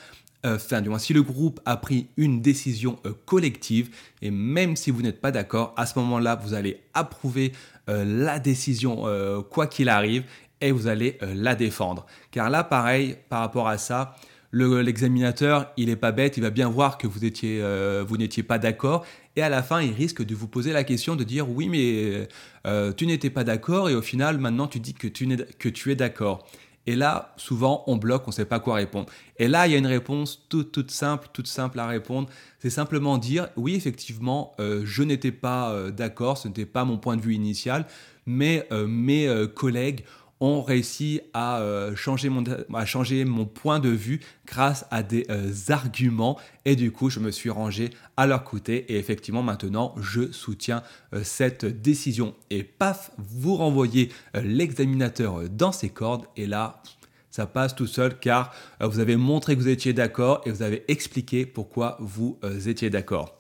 euh, 0.45 0.57
Enfin, 0.57 0.81
du 0.81 0.89
moins, 0.89 0.99
si 0.99 1.13
le 1.13 1.23
groupe 1.23 1.61
a 1.65 1.77
pris 1.77 2.09
une 2.17 2.41
décision 2.41 2.99
collective, 3.25 3.91
et 4.21 4.31
même 4.31 4.77
si 4.77 4.91
vous 4.91 5.03
n'êtes 5.03 5.21
pas 5.21 5.33
d'accord, 5.33 5.75
à 5.77 5.87
ce 5.87 5.99
moment-là, 5.99 6.37
vous 6.37 6.55
allez 6.55 6.83
approuver 6.95 7.53
la 7.89 8.39
décision 8.39 9.07
quoi 9.49 9.67
qu'il 9.67 9.89
arrive, 9.89 10.25
et 10.61 10.73
vous 10.73 10.87
allez 10.87 11.19
euh, 11.23 11.33
la 11.35 11.55
défendre. 11.55 12.07
Car 12.31 12.51
là, 12.51 12.65
pareil, 12.65 13.17
par 13.29 13.41
rapport 13.41 13.69
à 13.69 13.79
ça, 13.79 14.17
l'examinateur, 14.53 15.73
il 15.77 15.87
n'est 15.87 15.97
pas 15.97 16.13
bête, 16.13 16.37
il 16.37 16.43
va 16.43 16.51
bien 16.51 16.69
voir 16.69 16.99
que 16.99 17.07
euh, 17.07 18.05
vous 18.07 18.17
n'étiez 18.17 18.43
pas 18.43 18.59
d'accord, 18.59 19.05
et 19.35 19.43
à 19.43 19.49
la 19.49 19.63
fin, 19.63 19.83
il 19.83 19.93
risque 19.93 20.25
de 20.25 20.35
vous 20.35 20.49
poser 20.49 20.73
la 20.73 20.85
question 20.85 21.15
de 21.15 21.25
dire 21.25 21.51
oui, 21.51 21.69
mais 21.69 22.27
euh, 22.67 22.93
tu 22.93 23.07
n'étais 23.07 23.31
pas 23.31 23.45
d'accord, 23.45 23.91
et 23.91 23.95
au 23.95 24.03
final, 24.03 24.39
maintenant, 24.39 24.67
tu 24.67 24.81
dis 24.81 24.95
que 24.95 25.09
tu, 25.09 25.29
que 25.59 25.69
tu 25.69 25.93
es 25.93 25.97
d'accord. 25.97 26.47
Et 26.89 26.95
là, 26.95 27.35
souvent, 27.37 27.83
on 27.89 27.97
bloque, 27.97 28.23
on 28.27 28.31
ne 28.31 28.35
sait 28.35 28.45
pas 28.45 28.61
quoi 28.61 28.77
répondre. 28.77 29.09
Et 29.39 29.49
là, 29.49 29.67
il 29.67 29.73
y 29.73 29.75
a 29.75 29.79
une 29.79 29.89
réponse 29.89 30.47
toute 30.49 30.93
simple, 30.93 31.27
toute 31.33 31.49
simple 31.49 31.81
à 31.81 31.87
répondre. 31.89 32.29
C'est 32.61 32.71
simplement 32.71 33.19
dire, 33.19 33.49
oui, 33.57 33.75
effectivement, 33.75 34.55
je 34.61 35.03
n'étais 35.03 35.33
pas 35.33 35.91
d'accord, 35.91 36.39
ce 36.39 36.47
n'était 36.47 36.65
pas 36.65 36.85
mon 36.85 36.97
point 36.97 37.17
de 37.17 37.23
vue 37.23 37.35
initial, 37.35 37.87
mais 38.25 38.69
mes 38.87 39.29
collègues 39.57 40.05
ont 40.41 40.63
réussi 40.63 41.21
à, 41.33 41.61
euh, 41.61 41.97
changer 41.97 42.29
mon, 42.29 42.45
changer 42.85 43.25
mon 43.25 43.47
point 43.47 43.81
de 43.81 43.89
vue 43.89 44.21
grâce 44.47 44.85
à 44.91 45.03
des 45.03 45.27
euh, 45.31 45.53
arguments. 45.69 46.39
Et 46.65 46.77
du 46.77 46.93
coup 46.93 47.11
je 47.11 47.21
me 47.21 47.31
suis 47.31 47.51
rangé 47.51 47.91
à 48.17 48.27
leur 48.27 48.45
côté. 48.45 48.93
Et 48.93 48.99
effectivement 48.99 49.43
maintenant 49.43 49.95
je 50.01 50.31
soutiens 50.33 50.83
euh, 51.15 51.21
cette 51.25 51.65
décision. 51.65 52.35
Et 52.51 52.63
paf 52.63 53.11
vous 53.19 53.57
renvoyez 53.57 54.11
l'examinateur 54.35 55.49
dans 55.49 55.73
ses 55.73 55.89
cordes. 55.89 56.27
Et 56.37 56.47
là 56.47 56.83
ça 57.31 57.47
passe 57.47 57.75
tout 57.75 57.87
seul 57.87 58.19
car 58.19 58.55
vous 58.81 58.99
avez 58.99 59.17
montré 59.17 59.57
que 59.57 59.61
vous 59.61 59.69
étiez 59.69 59.93
d'accord 59.93 60.41
et 60.47 60.51
vous 60.51 60.63
avez 60.63 60.85
expliqué 60.89 61.45
pourquoi 61.45 61.99
vous 62.01 62.39
étiez 62.67 62.89
d'accord. 62.89 63.35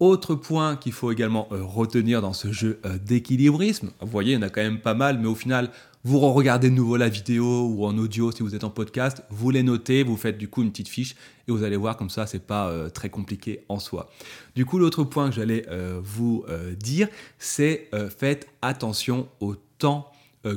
Autre 0.00 0.34
point 0.34 0.74
qu'il 0.74 0.90
faut 0.90 1.12
également 1.12 1.46
retenir 1.50 2.20
dans 2.22 2.32
ce 2.32 2.50
jeu 2.50 2.80
d'équilibrisme, 3.04 3.90
vous 4.00 4.08
voyez, 4.08 4.32
il 4.32 4.34
y 4.34 4.38
en 4.38 4.42
a 4.42 4.48
quand 4.48 4.62
même 4.62 4.80
pas 4.80 4.94
mal, 4.94 5.18
mais 5.20 5.28
au 5.28 5.36
final, 5.36 5.70
vous 6.04 6.20
regardez 6.20 6.70
de 6.70 6.74
nouveau 6.74 6.96
la 6.96 7.08
vidéo 7.08 7.66
ou 7.66 7.84
en 7.84 7.98
audio 7.98 8.30
si 8.30 8.42
vous 8.42 8.54
êtes 8.54 8.64
en 8.64 8.70
podcast, 8.70 9.22
vous 9.30 9.50
les 9.50 9.62
notez, 9.62 10.04
vous 10.04 10.16
faites 10.16 10.38
du 10.38 10.48
coup 10.48 10.62
une 10.62 10.70
petite 10.70 10.88
fiche 10.88 11.16
et 11.48 11.52
vous 11.52 11.64
allez 11.64 11.76
voir 11.76 11.96
comme 11.96 12.10
ça, 12.10 12.26
c'est 12.26 12.46
pas 12.46 12.68
euh, 12.68 12.88
très 12.88 13.10
compliqué 13.10 13.64
en 13.68 13.78
soi. 13.78 14.08
Du 14.54 14.64
coup, 14.64 14.78
l'autre 14.78 15.02
point 15.02 15.28
que 15.28 15.34
j'allais 15.34 15.66
euh, 15.68 16.00
vous 16.02 16.44
euh, 16.48 16.74
dire, 16.74 17.08
c'est 17.38 17.90
faites 18.16 18.48
attention 18.62 19.28
au 19.40 19.56
temps 19.78 20.07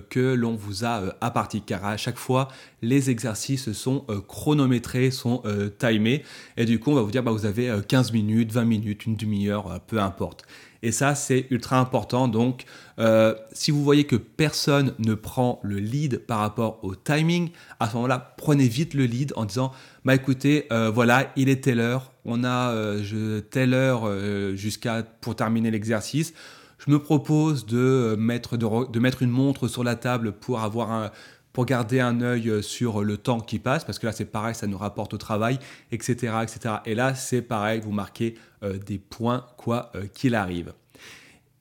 que 0.10 0.34
l'on 0.34 0.56
vous 0.56 0.86
a 0.86 1.16
apparti 1.22 1.62
car 1.62 1.84
à 1.86 1.98
chaque 1.98 2.18
fois 2.18 2.48
les 2.82 3.10
exercices 3.10 3.72
sont 3.72 4.06
chronométrés, 4.28 5.12
sont 5.12 5.44
timés 5.80 6.24
et 6.56 6.66
du 6.66 6.80
coup 6.80 6.92
on 6.92 6.96
va 6.96 7.02
vous 7.02 7.12
dire 7.12 7.24
bah, 7.24 7.32
vous 7.32 7.46
avez 7.46 7.72
15 7.88 8.14
minutes, 8.14 8.52
20 8.52 8.66
minutes, 8.66 9.06
une 9.06 9.16
demi-heure, 9.16 9.80
peu 9.88 10.00
importe. 10.00 10.46
Et 10.84 10.92
ça, 10.92 11.16
c'est 11.16 11.46
ultra 11.52 11.80
important. 11.80 12.28
Donc, 12.28 12.66
euh, 13.00 13.36
si 13.54 13.72
vous 13.72 13.84
voyez 13.84 14.06
que 14.06 14.16
personne 14.16 14.94
ne 15.00 15.14
prend 15.14 15.60
le 15.64 15.78
lead 15.78 16.20
par 16.20 16.40
rapport 16.40 16.80
au 16.84 16.96
timing, 16.96 17.52
à 17.80 17.90
ce 17.90 17.96
moment-là, 17.96 18.34
prenez 18.38 18.68
vite 18.68 18.94
le 18.94 19.06
lead 19.06 19.34
en 19.36 19.46
disant, 19.46 19.72
bah 20.06 20.16
écoutez, 20.16 20.66
euh, 20.72 20.90
voilà, 20.90 21.32
il 21.36 21.50
est 21.50 21.64
telle 21.64 21.80
heure, 21.80 22.12
on 22.26 22.44
a 22.44 22.72
euh, 22.72 23.42
telle 23.42 23.74
heure 23.74 24.10
jusqu'à 24.56 25.04
pour 25.04 25.36
terminer 25.36 25.72
l'exercice. 25.72 26.34
Je 26.86 26.92
me 26.92 27.00
propose 27.00 27.66
de 27.66 28.16
mettre, 28.18 28.58
de, 28.58 29.00
mettre 29.00 29.22
une 29.22 29.30
montre 29.30 29.68
sur 29.68 29.84
la 29.84 29.96
table 29.96 30.32
pour 30.32 30.62
avoir 30.62 31.12
pour 31.54 31.66
garder 31.66 32.00
un 32.00 32.22
œil 32.22 32.64
sur 32.64 33.04
le 33.04 33.18
temps 33.18 33.42
qui 33.42 33.60
passe, 33.60 33.84
parce 33.84 34.00
que 34.00 34.06
là 34.06 34.14
c'est 34.14 34.26
pareil, 34.26 34.56
ça 34.56 34.68
nous 34.68 34.78
rapporte 34.78 35.14
au 35.14 35.18
travail, 35.18 35.60
etc. 35.92 36.34
etc. 36.44 36.76
Et 36.86 36.96
là 36.96 37.14
c'est 37.14 37.42
pareil, 37.42 37.82
vous 37.82 37.92
marquez 37.92 38.36
euh, 38.64 38.78
des 38.78 38.98
points 38.98 39.46
quoi 39.58 39.92
euh, 39.96 40.06
qu'il 40.14 40.36
arrive. 40.36 40.74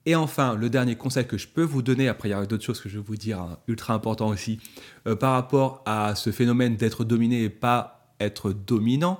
Et 0.05 0.15
enfin, 0.15 0.55
le 0.55 0.69
dernier 0.69 0.95
conseil 0.95 1.27
que 1.27 1.37
je 1.37 1.47
peux 1.47 1.63
vous 1.63 1.81
donner, 1.81 2.07
après 2.07 2.29
il 2.29 2.31
y 2.31 2.35
a 2.35 2.45
d'autres 2.45 2.63
choses 2.63 2.81
que 2.81 2.89
je 2.89 2.97
vais 2.97 3.03
vous 3.05 3.17
dire, 3.17 3.39
hein, 3.39 3.57
ultra 3.67 3.93
important 3.93 4.29
aussi, 4.29 4.59
euh, 5.07 5.15
par 5.15 5.33
rapport 5.33 5.83
à 5.85 6.15
ce 6.15 6.31
phénomène 6.31 6.75
d'être 6.75 7.03
dominé 7.03 7.43
et 7.43 7.49
pas 7.49 8.07
être 8.19 8.51
dominant, 8.51 9.19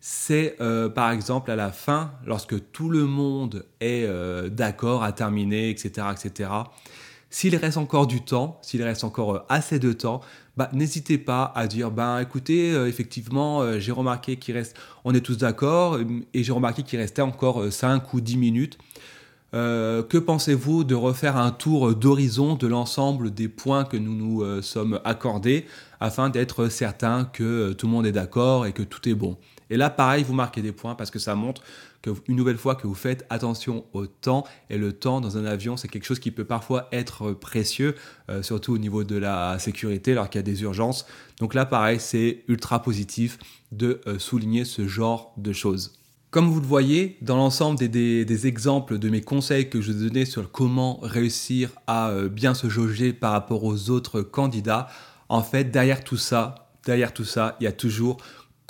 c'est 0.00 0.56
par 0.94 1.10
exemple 1.10 1.50
à 1.50 1.56
la 1.56 1.72
fin, 1.72 2.12
lorsque 2.26 2.70
tout 2.72 2.88
le 2.88 3.04
monde 3.04 3.66
est 3.80 4.08
d'accord 4.50 5.02
à 5.02 5.12
terminer, 5.12 5.70
etc., 5.70 6.06
etc., 6.12 6.48
s'il 7.30 7.54
reste 7.54 7.76
encore 7.76 8.08
du 8.08 8.20
temps, 8.20 8.58
s'il 8.60 8.82
reste 8.82 9.04
encore 9.04 9.34
euh, 9.34 9.42
assez 9.48 9.78
de 9.78 9.92
temps, 9.92 10.20
bah, 10.56 10.68
n'hésitez 10.72 11.16
pas 11.16 11.52
à 11.54 11.68
dire 11.68 11.92
ben 11.92 12.18
écoutez, 12.18 12.72
euh, 12.72 12.88
effectivement, 12.88 13.62
euh, 13.62 13.78
j'ai 13.78 13.92
remarqué 13.92 14.36
qu'il 14.36 14.56
reste, 14.56 14.76
on 15.04 15.14
est 15.14 15.20
tous 15.20 15.38
d'accord, 15.38 15.98
et 16.34 16.42
j'ai 16.42 16.52
remarqué 16.52 16.82
qu'il 16.82 16.98
restait 16.98 17.22
encore 17.22 17.72
5 17.72 18.12
ou 18.12 18.20
10 18.20 18.36
minutes. 18.36 18.78
que 19.52 20.18
pensez-vous 20.18 20.84
de 20.84 20.94
refaire 20.94 21.36
un 21.36 21.50
tour 21.50 21.94
d'horizon 21.94 22.54
de 22.54 22.66
l'ensemble 22.66 23.32
des 23.32 23.48
points 23.48 23.84
que 23.84 23.96
nous 23.96 24.14
nous 24.14 24.62
sommes 24.62 25.00
accordés 25.04 25.66
afin 25.98 26.30
d'être 26.30 26.68
certain 26.68 27.24
que 27.24 27.72
tout 27.72 27.86
le 27.86 27.92
monde 27.92 28.06
est 28.06 28.12
d'accord 28.12 28.66
et 28.66 28.72
que 28.72 28.82
tout 28.82 29.08
est 29.08 29.14
bon? 29.14 29.36
Et 29.70 29.76
là, 29.76 29.88
pareil, 29.88 30.24
vous 30.24 30.34
marquez 30.34 30.62
des 30.62 30.72
points 30.72 30.94
parce 30.94 31.10
que 31.10 31.18
ça 31.18 31.34
montre 31.34 31.62
une 32.28 32.36
nouvelle 32.36 32.56
fois 32.56 32.74
que 32.74 32.86
vous 32.86 32.94
faites 32.94 33.24
attention 33.30 33.84
au 33.92 34.06
temps. 34.06 34.44
Et 34.68 34.78
le 34.78 34.92
temps 34.92 35.20
dans 35.20 35.38
un 35.38 35.44
avion, 35.44 35.76
c'est 35.76 35.88
quelque 35.88 36.04
chose 36.04 36.18
qui 36.18 36.30
peut 36.30 36.44
parfois 36.44 36.88
être 36.92 37.32
précieux, 37.32 37.94
euh, 38.30 38.42
surtout 38.42 38.74
au 38.74 38.78
niveau 38.78 39.04
de 39.04 39.16
la 39.16 39.58
sécurité, 39.58 40.12
alors 40.12 40.28
qu'il 40.28 40.38
y 40.38 40.40
a 40.40 40.42
des 40.42 40.62
urgences. 40.62 41.06
Donc 41.38 41.54
là, 41.54 41.66
pareil, 41.66 42.00
c'est 42.00 42.44
ultra 42.48 42.82
positif 42.82 43.38
de 43.72 44.00
euh, 44.06 44.18
souligner 44.18 44.64
ce 44.64 44.88
genre 44.88 45.32
de 45.36 45.52
choses. 45.52 46.00
Comme 46.30 46.48
vous 46.48 46.60
le 46.60 46.66
voyez, 46.66 47.16
dans 47.22 47.36
l'ensemble 47.36 47.76
des, 47.76 48.46
exemples 48.46 48.98
de 48.98 49.08
mes 49.08 49.20
conseils 49.20 49.68
que 49.68 49.80
je 49.80 49.90
donnais 49.90 50.24
sur 50.24 50.52
comment 50.52 51.00
réussir 51.02 51.70
à 51.88 52.10
euh, 52.10 52.28
bien 52.28 52.54
se 52.54 52.68
jauger 52.68 53.12
par 53.12 53.32
rapport 53.32 53.64
aux 53.64 53.90
autres 53.90 54.22
candidats, 54.22 54.88
en 55.28 55.42
fait, 55.42 55.64
derrière 55.64 56.04
tout 56.04 56.16
ça, 56.16 56.70
derrière 56.86 57.12
tout 57.12 57.24
ça, 57.24 57.56
il 57.60 57.64
y 57.64 57.66
a 57.66 57.72
toujours 57.72 58.18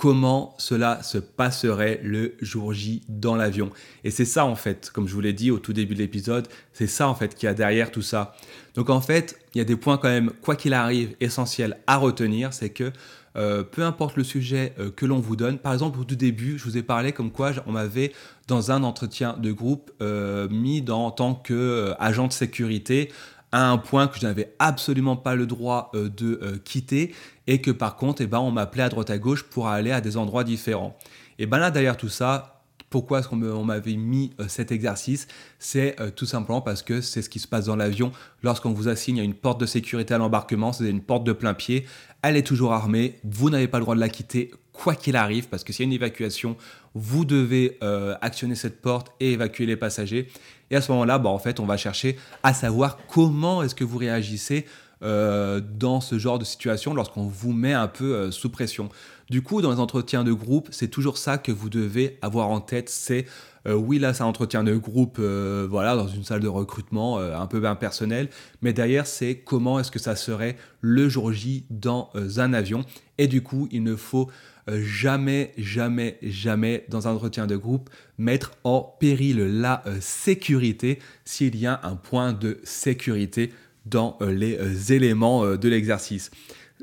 comment 0.01 0.55
cela 0.57 1.03
se 1.03 1.19
passerait 1.19 2.01
le 2.03 2.35
jour 2.41 2.73
J 2.73 3.03
dans 3.11 3.37
l'avion. 3.37 3.71
Et 4.03 4.11
c'est 4.11 4.25
ça 4.25 4.47
en 4.47 4.57
fait, 4.57 4.91
comme 4.95 5.07
je 5.07 5.13
vous 5.13 5.21
l'ai 5.21 5.35
dit 5.35 5.51
au 5.51 5.59
tout 5.59 5.75
début 5.75 5.93
de 5.93 5.99
l'épisode, 5.99 6.49
c'est 6.73 6.87
ça 6.87 7.07
en 7.07 7.15
fait 7.15 7.35
qui 7.35 7.47
a 7.47 7.53
derrière 7.53 7.91
tout 7.91 8.01
ça. 8.01 8.35
Donc 8.75 8.89
en 8.89 9.03
fait, 9.03 9.39
il 9.55 9.59
y 9.59 9.61
a 9.61 9.65
des 9.65 9.77
points 9.77 9.99
quand 9.99 10.09
même, 10.09 10.33
quoi 10.41 10.57
qu'il 10.57 10.73
arrive, 10.73 11.15
essentiels 11.21 11.77
à 11.87 11.99
retenir, 11.99 12.55
c'est 12.55 12.71
que 12.71 12.93
euh, 13.37 13.63
peu 13.63 13.83
importe 13.83 14.17
le 14.17 14.25
sujet 14.25 14.73
euh, 14.79 14.91
que 14.91 15.05
l'on 15.05 15.19
vous 15.19 15.37
donne, 15.37 15.59
par 15.59 15.75
exemple 15.75 16.01
au 16.01 16.05
tout 16.05 16.17
début, 16.17 16.59
je 16.59 16.65
vous 16.65 16.79
ai 16.79 16.83
parlé 16.83 17.13
comme 17.13 17.31
quoi 17.31 17.53
on 17.67 17.73
m'avait 17.73 18.15
dans 18.49 18.71
un 18.71 18.83
entretien 18.85 19.37
de 19.37 19.53
groupe 19.53 19.91
euh, 20.01 20.49
mis 20.49 20.83
en 20.91 21.11
tant 21.11 21.35
qu'agent 21.35 22.27
de 22.27 22.33
sécurité 22.33 23.13
à 23.53 23.71
un 23.71 23.77
point 23.77 24.09
que 24.09 24.19
je 24.19 24.27
n'avais 24.27 24.55
absolument 24.61 25.17
pas 25.17 25.35
le 25.35 25.45
droit 25.45 25.91
de 25.93 26.61
quitter 26.65 27.13
et 27.51 27.61
que 27.61 27.71
par 27.71 27.97
contre, 27.97 28.23
eh 28.23 28.27
ben, 28.27 28.39
on 28.39 28.51
m'appelait 28.51 28.85
à 28.85 28.89
droite 28.89 29.11
à 29.11 29.19
gauche 29.19 29.43
pour 29.43 29.69
aller 29.69 29.91
à 29.91 30.01
des 30.01 30.17
endroits 30.17 30.45
différents. 30.45 30.97
Et 31.39 31.47
ben 31.47 31.59
là, 31.59 31.71
derrière 31.71 31.97
tout 31.97 32.09
ça, 32.09 32.63
pourquoi 32.89 33.19
est-ce 33.19 33.29
qu'on 33.29 33.37
m'avait 33.37 33.97
mis 33.97 34.33
euh, 34.41 34.47
cet 34.49 34.73
exercice? 34.73 35.27
C'est 35.59 35.97
tout 36.17 36.27
simplement 36.27 36.61
parce 36.61 36.83
que 36.83 37.01
c'est 37.01 37.23
ce 37.23 37.29
qui 37.29 37.39
se 37.39 37.49
passe 37.49 37.67
dans 37.67 37.77
l'avion 37.77 38.13
lorsqu'on 38.43 38.73
vous 38.73 38.89
assigne 38.89 39.19
une 39.19 39.35
porte 39.35 39.61
de 39.61 39.67
sécurité 39.67 40.15
à 40.15 40.19
l'embarquement, 40.19 40.73
c'est 40.73 40.89
une 40.89 41.03
porte 41.03 41.25
de 41.25 41.33
plein 41.33 41.55
pied, 41.55 41.87
elle 42.23 42.37
est 42.37 42.47
toujours 42.47 42.73
armée, 42.73 43.19
vous 43.25 43.51
n'avez 43.51 43.69
pas 43.69 43.79
le 43.79 43.85
droit 43.85 43.95
de 43.95 44.01
la 44.01 44.09
quitter 44.09 44.51
quoi 44.73 44.95
qu'il 44.95 45.17
arrive, 45.17 45.49
parce 45.49 45.63
que 45.65 45.73
s'il 45.73 45.85
y 45.85 45.87
a 45.87 45.89
une 45.89 45.93
évacuation, 45.93 46.57
vous 46.95 47.25
devez 47.25 47.79
euh, 47.83 48.15
actionner 48.23 48.55
cette 48.55 48.81
porte 48.81 49.13
et 49.21 49.33
évacuer 49.33 49.67
les 49.67 49.77
passagers. 49.77 50.29
Et 50.71 50.77
à 50.77 50.81
ce 50.81 50.91
moment-là, 50.93 51.19
bah, 51.19 51.31
en 51.31 51.39
fait, 51.39 51.61
on 51.61 51.67
va 51.67 51.77
chercher 51.77 52.17
à 52.43 52.55
savoir 52.55 52.99
comment 53.09 53.63
est-ce 53.63 53.75
que 53.75 53.85
vous 53.85 53.99
réagissez 53.99 54.67
dans 55.03 56.01
ce 56.01 56.19
genre 56.19 56.39
de 56.39 56.45
situation 56.45 56.95
lorsqu'on 56.95 57.27
vous 57.27 57.53
met 57.53 57.73
un 57.73 57.89
peu 57.89 58.31
sous 58.31 58.51
pression. 58.51 58.89
Du 59.31 59.43
coup, 59.43 59.63
dans 59.63 59.71
les 59.71 59.79
entretiens 59.79 60.25
de 60.25 60.33
groupe, 60.33 60.69
c'est 60.73 60.89
toujours 60.89 61.17
ça 61.17 61.39
que 61.39 61.53
vous 61.53 61.71
devez 61.71 62.19
avoir 62.21 62.49
en 62.49 62.61
tête, 62.61 62.89
c'est 62.89 63.27
euh, 63.67 63.75
oui, 63.75 63.99
là, 63.99 64.15
c'est 64.15 64.23
un 64.23 64.27
entretien 64.27 64.65
de 64.65 64.75
groupe, 64.77 65.19
euh, 65.19 65.67
voilà, 65.69 65.95
dans 65.97 66.09
une 66.09 66.25
salle 66.25 66.41
de 66.41 66.49
recrutement 66.49 67.19
euh, 67.19 67.37
un 67.37 67.47
peu 67.47 67.65
impersonnel. 67.65 68.29
Mais 68.63 68.73
derrière, 68.73 69.07
c'est 69.07 69.37
comment 69.37 69.79
est-ce 69.79 69.91
que 69.91 69.99
ça 69.99 70.17
serait 70.17 70.57
le 70.81 71.09
jour 71.09 71.33
J 71.33 71.65
dans 71.71 72.11
un 72.37 72.53
avion. 72.53 72.85
Et 73.19 73.27
du 73.27 73.43
coup, 73.43 73.69
il 73.71 73.83
ne 73.83 73.97
faut 73.97 74.31
jamais, 74.69 75.53
jamais, 75.59 76.19
jamais, 76.23 76.85
dans 76.89 77.09
un 77.09 77.13
entretien 77.13 77.47
de 77.47 77.57
groupe, 77.57 77.91
mettre 78.19 78.53
en 78.65 78.81
péril 78.99 79.39
la 79.39 79.83
sécurité 80.01 81.01
s'il 81.25 81.57
y 81.57 81.67
a 81.67 81.81
un 81.83 81.97
point 81.97 82.33
de 82.33 82.61
sécurité 82.63 83.53
dans 83.91 84.19
les 84.21 84.93
éléments 84.93 85.57
de 85.57 85.69
l'exercice. 85.69 86.31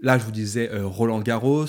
Là, 0.02 0.18
je 0.18 0.26
vous 0.26 0.32
disais 0.32 0.70
Roland 0.74 1.22
Garros. 1.22 1.66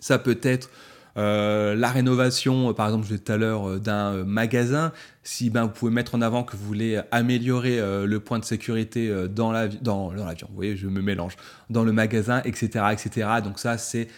Ça 0.00 0.18
peut 0.18 0.38
être 0.42 0.70
euh, 1.16 1.74
la 1.74 1.90
rénovation, 1.90 2.70
euh, 2.70 2.72
par 2.72 2.86
exemple, 2.86 3.04
je 3.04 3.10
disais 3.10 3.22
tout 3.22 3.32
à 3.32 3.36
l'heure, 3.36 3.68
euh, 3.68 3.78
d'un 3.78 4.24
magasin, 4.24 4.92
si 5.22 5.48
ben, 5.50 5.64
vous 5.64 5.70
pouvez 5.70 5.92
mettre 5.92 6.14
en 6.14 6.22
avant 6.22 6.42
que 6.42 6.56
vous 6.56 6.64
voulez 6.64 7.00
améliorer 7.12 7.80
le 8.06 8.20
point 8.20 8.38
de 8.38 8.44
sécurité 8.44 9.10
dans 9.30 9.52
l'avion, 9.52 9.78
dans, 9.82 10.12
l'avion, 10.12 10.48
vous 10.50 10.56
voyez, 10.56 10.76
je 10.76 10.86
me 10.86 11.00
mélange, 11.00 11.36
dans 11.70 11.82
le 11.82 11.92
magasin, 11.92 12.42
etc. 12.44 12.86
etc. 12.92 13.28
Donc 13.42 13.58
ça, 13.58 13.78
c'est 13.78 14.08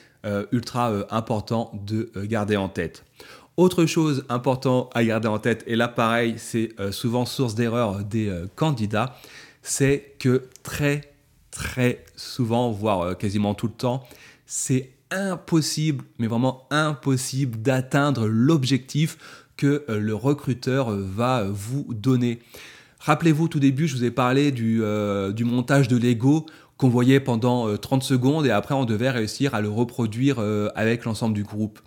ultra 0.50 0.92
important 1.10 1.70
de 1.86 2.10
garder 2.24 2.56
en 2.56 2.68
tête. 2.68 3.04
Autre 3.56 3.86
chose 3.86 4.24
importante 4.28 4.90
à 4.94 5.04
garder 5.04 5.28
en 5.28 5.38
tête, 5.38 5.62
et 5.68 5.76
là 5.76 5.86
pareil, 5.86 6.34
c'est 6.38 6.70
souvent 6.90 7.24
source 7.24 7.54
d'erreur 7.54 8.02
des 8.02 8.32
candidats, 8.56 9.14
c'est 9.66 10.14
que 10.18 10.44
très 10.62 11.12
très 11.50 12.04
souvent, 12.16 12.70
voire 12.70 13.16
quasiment 13.18 13.54
tout 13.54 13.66
le 13.66 13.72
temps, 13.72 14.04
c'est 14.44 14.92
impossible, 15.10 16.04
mais 16.18 16.26
vraiment 16.26 16.66
impossible 16.70 17.60
d'atteindre 17.60 18.26
l'objectif 18.26 19.18
que 19.56 19.84
euh, 19.88 19.98
le 19.98 20.14
recruteur 20.14 20.90
euh, 20.90 21.02
va 21.02 21.44
vous 21.50 21.86
donner. 21.90 22.40
Rappelez-vous, 23.00 23.48
tout 23.48 23.60
début, 23.60 23.88
je 23.88 23.96
vous 23.96 24.04
ai 24.04 24.10
parlé 24.10 24.52
du, 24.52 24.82
euh, 24.82 25.32
montage 25.40 25.88
de 25.88 25.96
Lego 25.96 26.46
qu'on 26.76 26.88
voyait 26.88 27.20
pendant 27.20 27.74
30 27.78 28.02
secondes 28.02 28.44
et 28.44 28.50
après 28.50 28.74
on 28.74 28.84
devait 28.84 29.08
réussir 29.08 29.54
à 29.54 29.62
le 29.62 29.70
reproduire 29.70 30.38
avec 30.74 31.06
l'ensemble 31.06 31.32
du 31.32 31.42
groupe. 31.42 31.78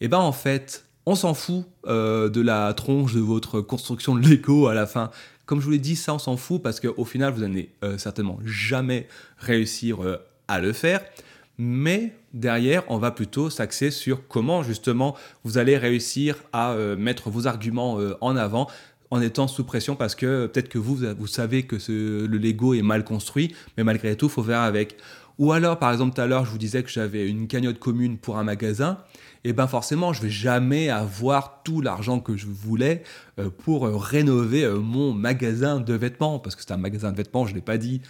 Et 0.00 0.04
eh 0.04 0.08
bien 0.08 0.20
en 0.20 0.30
fait, 0.30 0.84
on 1.06 1.14
s'en 1.14 1.34
fout 1.34 1.64
de 1.86 2.40
la 2.40 2.72
tronche 2.74 3.14
de 3.14 3.20
votre 3.20 3.60
construction 3.60 4.14
de 4.14 4.26
Lego 4.26 4.66
à 4.66 4.74
la 4.74 4.86
fin. 4.86 5.10
Comme 5.46 5.60
je 5.60 5.64
vous 5.64 5.72
l'ai 5.72 5.78
dit, 5.78 5.96
ça 5.96 6.14
on 6.14 6.18
s'en 6.18 6.36
fout 6.36 6.62
parce 6.62 6.78
qu'au 6.78 7.04
final, 7.04 7.32
vous 7.32 7.40
n'allez 7.40 7.70
certainement 7.96 8.38
jamais 8.44 9.08
réussir 9.38 9.98
à 10.46 10.60
le 10.60 10.72
faire 10.72 11.00
mais 11.62 12.14
derrière, 12.32 12.84
on 12.88 12.96
va 12.96 13.10
plutôt 13.10 13.50
s'axer 13.50 13.90
sur 13.90 14.26
comment 14.28 14.62
justement 14.62 15.14
vous 15.44 15.58
allez 15.58 15.76
réussir 15.76 16.36
à 16.54 16.72
euh, 16.72 16.96
mettre 16.96 17.28
vos 17.28 17.46
arguments 17.46 18.00
euh, 18.00 18.16
en 18.22 18.34
avant 18.34 18.66
en 19.10 19.20
étant 19.20 19.46
sous 19.46 19.64
pression 19.64 19.94
parce 19.94 20.14
que 20.14 20.46
peut-être 20.46 20.70
que 20.70 20.78
vous, 20.78 21.00
vous 21.18 21.26
savez 21.26 21.64
que 21.64 21.76
le 21.86 22.38
Lego 22.38 22.72
est 22.72 22.80
mal 22.80 23.04
construit, 23.04 23.54
mais 23.76 23.84
malgré 23.84 24.16
tout, 24.16 24.26
il 24.26 24.32
faut 24.32 24.42
faire 24.42 24.60
avec. 24.60 24.96
Ou 25.38 25.52
alors, 25.52 25.78
par 25.78 25.92
exemple, 25.92 26.14
tout 26.14 26.22
à 26.22 26.26
l'heure, 26.26 26.46
je 26.46 26.50
vous 26.50 26.58
disais 26.58 26.82
que 26.82 26.88
j'avais 26.88 27.28
une 27.28 27.46
cagnotte 27.46 27.78
commune 27.78 28.16
pour 28.16 28.38
un 28.38 28.44
magasin. 28.44 28.98
Et 29.44 29.52
bien 29.52 29.66
forcément, 29.66 30.12
je 30.12 30.22
vais 30.22 30.30
jamais 30.30 30.90
avoir 30.90 31.62
tout 31.62 31.80
l'argent 31.80 32.20
que 32.20 32.36
je 32.36 32.46
voulais 32.46 33.02
euh, 33.38 33.48
pour 33.50 33.86
rénover 33.86 34.68
mon 34.68 35.12
magasin 35.12 35.80
de 35.80 35.94
vêtements, 35.94 36.38
parce 36.38 36.56
que 36.56 36.62
c'est 36.62 36.72
un 36.72 36.76
magasin 36.76 37.10
de 37.12 37.16
vêtements, 37.16 37.46
je 37.46 37.52
ne 37.52 37.56
l'ai 37.56 37.62
pas 37.62 37.78
dit 37.78 38.02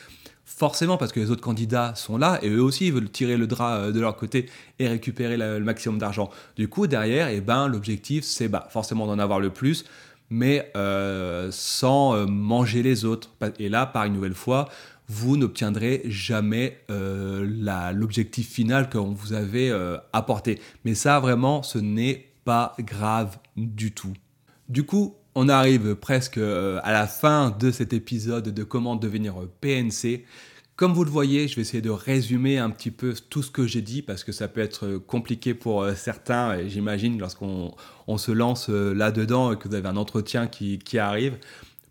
forcément 0.60 0.96
parce 0.96 1.12
que 1.12 1.20
les 1.20 1.30
autres 1.30 1.40
candidats 1.40 1.94
sont 1.94 2.18
là 2.18 2.38
et 2.42 2.48
eux 2.50 2.62
aussi 2.62 2.90
veulent 2.90 3.08
tirer 3.10 3.36
le 3.36 3.46
drap 3.46 3.76
euh, 3.76 3.92
de 3.92 4.00
leur 4.00 4.16
côté 4.16 4.46
et 4.78 4.88
récupérer 4.88 5.36
le 5.36 5.60
maximum 5.60 5.98
d'argent. 5.98 6.28
Du 6.56 6.68
coup, 6.68 6.86
derrière, 6.86 7.28
et 7.28 7.36
eh 7.36 7.40
ben, 7.40 7.68
l'objectif, 7.68 8.24
c'est 8.24 8.48
bah, 8.48 8.66
forcément 8.70 9.06
d'en 9.06 9.18
avoir 9.18 9.40
le 9.40 9.50
plus, 9.50 9.84
mais 10.28 10.70
euh, 10.76 11.48
sans 11.50 12.14
euh, 12.14 12.26
manger 12.26 12.82
les 12.82 13.04
autres. 13.04 13.30
Et 13.58 13.68
là, 13.68 13.86
par 13.86 14.04
une 14.04 14.12
nouvelle 14.12 14.34
fois, 14.34 14.68
vous 15.12 15.36
n'obtiendrez 15.36 16.02
jamais 16.06 16.78
l'objectif 16.88 18.48
final 18.48 18.88
qu'on 18.88 19.12
vous 19.12 19.32
avait 19.32 19.72
apporté. 20.12 20.60
Mais 20.84 20.94
ça, 20.94 21.18
vraiment, 21.18 21.62
ce 21.62 21.78
n'est 21.78 22.30
pas 22.44 22.74
grave 22.78 23.38
du 23.56 23.92
tout. 23.92 24.14
Du 24.68 24.84
coup, 24.84 25.16
on 25.34 25.48
arrive 25.48 25.94
presque 25.94 26.38
euh, 26.38 26.80
à 26.82 26.92
la 26.92 27.06
fin 27.06 27.54
de 27.58 27.70
cet 27.70 27.92
épisode 27.92 28.48
de 28.48 28.64
comment 28.64 28.96
devenir 28.96 29.34
PNC. 29.60 30.24
Comme 30.76 30.92
vous 30.92 31.04
le 31.04 31.10
voyez, 31.10 31.46
je 31.46 31.56
vais 31.56 31.62
essayer 31.62 31.82
de 31.82 31.90
résumer 31.90 32.58
un 32.58 32.70
petit 32.70 32.90
peu 32.90 33.14
tout 33.28 33.42
ce 33.42 33.50
que 33.50 33.66
j'ai 33.66 33.82
dit 33.82 34.02
parce 34.02 34.24
que 34.24 34.32
ça 34.32 34.48
peut 34.48 34.60
être 34.60 34.96
compliqué 34.96 35.54
pour 35.54 35.82
euh, 35.82 35.94
certains, 35.94 36.66
j'imagine, 36.68 37.18
lorsqu'on 37.18 37.74
se 38.16 38.32
lance 38.32 38.70
euh, 38.70 38.94
là-dedans 38.94 39.52
et 39.52 39.56
que 39.56 39.68
vous 39.68 39.74
avez 39.74 39.88
un 39.88 39.96
entretien 39.96 40.46
qui, 40.46 40.78
qui 40.78 40.98
arrive. 40.98 41.36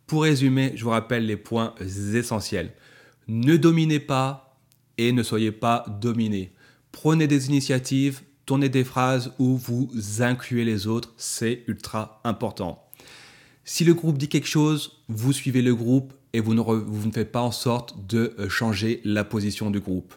Pour 0.08 0.24
résumer, 0.24 0.74
je 0.76 0.84
vous 0.84 0.90
rappelle 0.90 1.26
les 1.26 1.38
points 1.38 1.76
essentiels. 2.16 2.72
Ne 3.30 3.58
dominez 3.58 4.00
pas 4.00 4.58
et 4.98 5.12
ne 5.12 5.22
soyez 5.22 5.52
pas 5.52 5.86
dominé. 6.02 6.52
Prenez 6.92 7.28
des 7.28 7.48
initiatives, 7.48 8.22
tournez 8.48 8.70
des 8.70 8.84
phrases 8.84 9.34
où 9.38 9.56
vous 9.56 9.92
incluez 10.20 10.66
les 10.66 10.88
autres, 10.88 11.14
c'est 11.16 11.64
ultra 11.68 12.22
important. 12.24 12.84
Si 13.66 13.86
le 13.86 13.94
groupe 13.94 14.18
dit 14.18 14.30
quelque 14.30 14.48
chose, 14.48 15.04
vous 15.10 15.32
suivez 15.32 15.62
le 15.62 15.76
groupe 15.76 16.12
et 16.34 16.40
vous 16.40 16.56
ne, 16.56 16.62
vous 16.62 17.12
faites 17.12 17.32
pas 17.32 17.42
en 17.42 17.52
sorte 17.52 18.08
de 18.08 18.34
euh, 18.40 18.50
changer 18.50 19.00
la 19.04 19.24
position 19.24 19.70
du 19.70 19.80
groupe. 19.80 20.16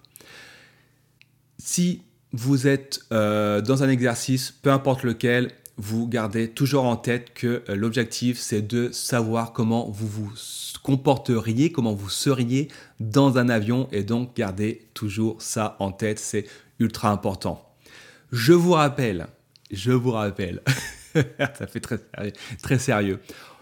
Si 1.58 2.00
vous 2.32 2.66
êtes 2.66 3.00
euh, 3.12 3.60
dans 3.60 3.82
un 3.82 3.90
exercice, 3.90 4.50
peu 4.50 4.72
importe 4.72 5.02
lequel, 5.02 5.52
vous 5.76 6.06
gardez 6.06 6.48
toujours 6.48 6.84
en 6.84 6.96
tête 6.96 7.32
que 7.34 7.62
euh, 7.68 7.74
l'objectif, 7.74 8.38
c'est 8.38 8.62
de 8.62 8.90
savoir 8.92 9.52
comment 9.52 9.88
vous 9.90 10.06
vous 10.06 10.32
comporteriez, 10.82 11.72
comment 11.72 11.94
vous 11.94 12.10
seriez 12.10 12.68
dans 13.00 13.38
un 13.38 13.48
avion, 13.48 13.88
et 13.92 14.02
donc 14.02 14.36
gardez 14.36 14.86
toujours 14.94 15.40
ça 15.40 15.76
en 15.78 15.92
tête, 15.92 16.18
c'est 16.18 16.46
ultra 16.78 17.10
important. 17.10 17.68
Je 18.32 18.52
vous 18.52 18.72
rappelle, 18.72 19.26
je 19.70 19.92
vous 19.92 20.10
rappelle, 20.10 20.62
ça 21.14 21.66
fait 21.66 21.80
très, 21.80 21.98
très 22.62 22.78
sérieux. 22.78 23.20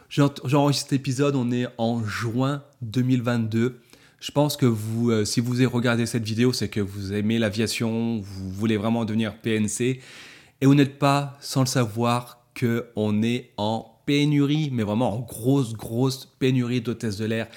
J'enregistre 0.09 0.91
cet 0.91 0.93
épisode, 0.93 1.37
on 1.37 1.53
est 1.53 1.67
en 1.79 2.05
juin 2.05 2.65
2022. 2.83 3.79
Je 4.19 4.31
pense 4.33 4.57
que 4.57 4.67
vous, 4.67 5.11
euh, 5.11 5.25
si 5.25 5.41
vous 5.41 5.57
avez 5.57 5.67
regardé 5.67 6.05
cette 6.05 6.25
vidéo, 6.25 6.53
c'est 6.53 6.69
que 6.69 6.81
vous 6.81 7.13
aimez 7.13 7.39
l'aviation, 7.39 8.19
vous 8.19 8.51
voulez 8.51 8.77
vraiment 8.77 9.05
devenir 9.05 9.37
PNC, 9.37 10.01
et 10.61 10.67
vous 10.67 10.75
n'êtes 10.75 10.99
pas 10.99 11.37
sans 11.41 11.61
le 11.61 11.67
savoir 11.67 12.45
qu'on 12.59 13.23
est 13.23 13.53
en 13.57 14.01
pénurie, 14.07 14.71
mais 14.73 14.83
vraiment 14.83 15.15
en 15.15 15.21
grosse, 15.21 15.75
grosse 15.75 16.27
pénurie 16.39 16.81
d'hôtesses 16.81 17.17
de 17.17 17.25
l'air 17.25 17.49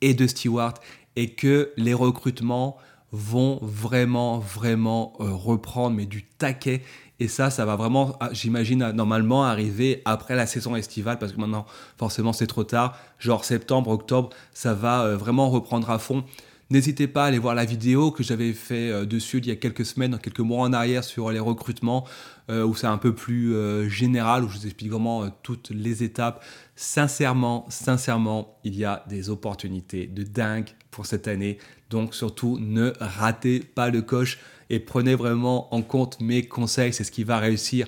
et 0.00 0.14
de 0.14 0.26
stewards, 0.26 0.74
et 1.16 1.34
que 1.34 1.72
les 1.76 1.94
recrutements 1.94 2.76
vont 3.12 3.58
vraiment, 3.62 4.38
vraiment 4.38 5.14
euh, 5.20 5.30
reprendre, 5.30 5.96
mais 5.96 6.06
du 6.06 6.24
taquet. 6.24 6.82
Et 7.18 7.28
ça, 7.28 7.50
ça 7.50 7.64
va 7.64 7.76
vraiment, 7.76 8.16
ah, 8.20 8.30
j'imagine, 8.32 8.90
normalement 8.92 9.44
arriver 9.44 10.00
après 10.04 10.36
la 10.36 10.46
saison 10.46 10.76
estivale, 10.76 11.18
parce 11.18 11.32
que 11.32 11.40
maintenant, 11.40 11.66
forcément, 11.98 12.32
c'est 12.32 12.46
trop 12.46 12.64
tard. 12.64 12.96
Genre 13.18 13.44
septembre, 13.44 13.90
octobre, 13.90 14.30
ça 14.54 14.74
va 14.74 15.02
euh, 15.02 15.16
vraiment 15.16 15.50
reprendre 15.50 15.90
à 15.90 15.98
fond. 15.98 16.24
N'hésitez 16.70 17.08
pas 17.08 17.24
à 17.24 17.26
aller 17.26 17.40
voir 17.40 17.56
la 17.56 17.64
vidéo 17.64 18.12
que 18.12 18.22
j'avais 18.22 18.52
fait 18.52 18.90
euh, 18.90 19.04
dessus 19.04 19.38
il 19.38 19.46
y 19.48 19.50
a 19.50 19.56
quelques 19.56 19.84
semaines, 19.84 20.18
quelques 20.22 20.38
mois 20.38 20.60
en 20.60 20.72
arrière 20.72 21.02
sur 21.02 21.32
les 21.32 21.40
recrutements, 21.40 22.06
euh, 22.50 22.64
où 22.64 22.74
c'est 22.74 22.86
un 22.86 22.98
peu 22.98 23.14
plus 23.14 23.54
général, 23.88 24.44
où 24.44 24.48
je 24.48 24.58
vous 24.58 24.66
explique 24.66 24.90
vraiment 24.90 25.30
toutes 25.42 25.70
les 25.70 26.02
étapes. 26.02 26.44
Sincèrement, 26.76 27.66
sincèrement, 27.68 28.58
il 28.64 28.76
y 28.76 28.84
a 28.84 29.04
des 29.08 29.30
opportunités 29.30 30.06
de 30.06 30.22
dingue 30.22 30.68
pour 30.90 31.06
cette 31.06 31.28
année. 31.28 31.58
Donc 31.90 32.14
surtout, 32.14 32.58
ne 32.60 32.92
ratez 33.00 33.60
pas 33.60 33.90
le 33.90 34.02
coche 34.02 34.38
et 34.70 34.78
prenez 34.78 35.14
vraiment 35.14 35.74
en 35.74 35.82
compte 35.82 36.20
mes 36.20 36.46
conseils. 36.46 36.92
C'est 36.92 37.04
ce 37.04 37.10
qui 37.10 37.24
va 37.24 37.38
réussir, 37.38 37.86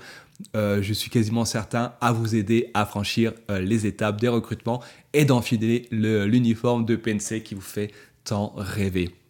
euh, 0.57 0.83
je 0.83 0.93
suis 0.93 1.11
quasiment 1.11 1.45
certain, 1.45 1.95
à 2.01 2.13
vous 2.13 2.35
aider 2.35 2.71
à 2.75 2.85
franchir 2.85 3.33
euh, 3.51 3.61
les 3.61 3.87
étapes 3.87 4.21
des 4.21 4.29
recrutements 4.29 4.83
et 5.13 5.25
d'enfiler 5.25 5.89
l'uniforme 5.91 6.85
de 6.85 6.97
PNC 6.97 7.43
qui 7.43 7.55
vous 7.55 7.61
fait 7.61 7.93
tant 8.25 8.53
rêver. 8.57 9.22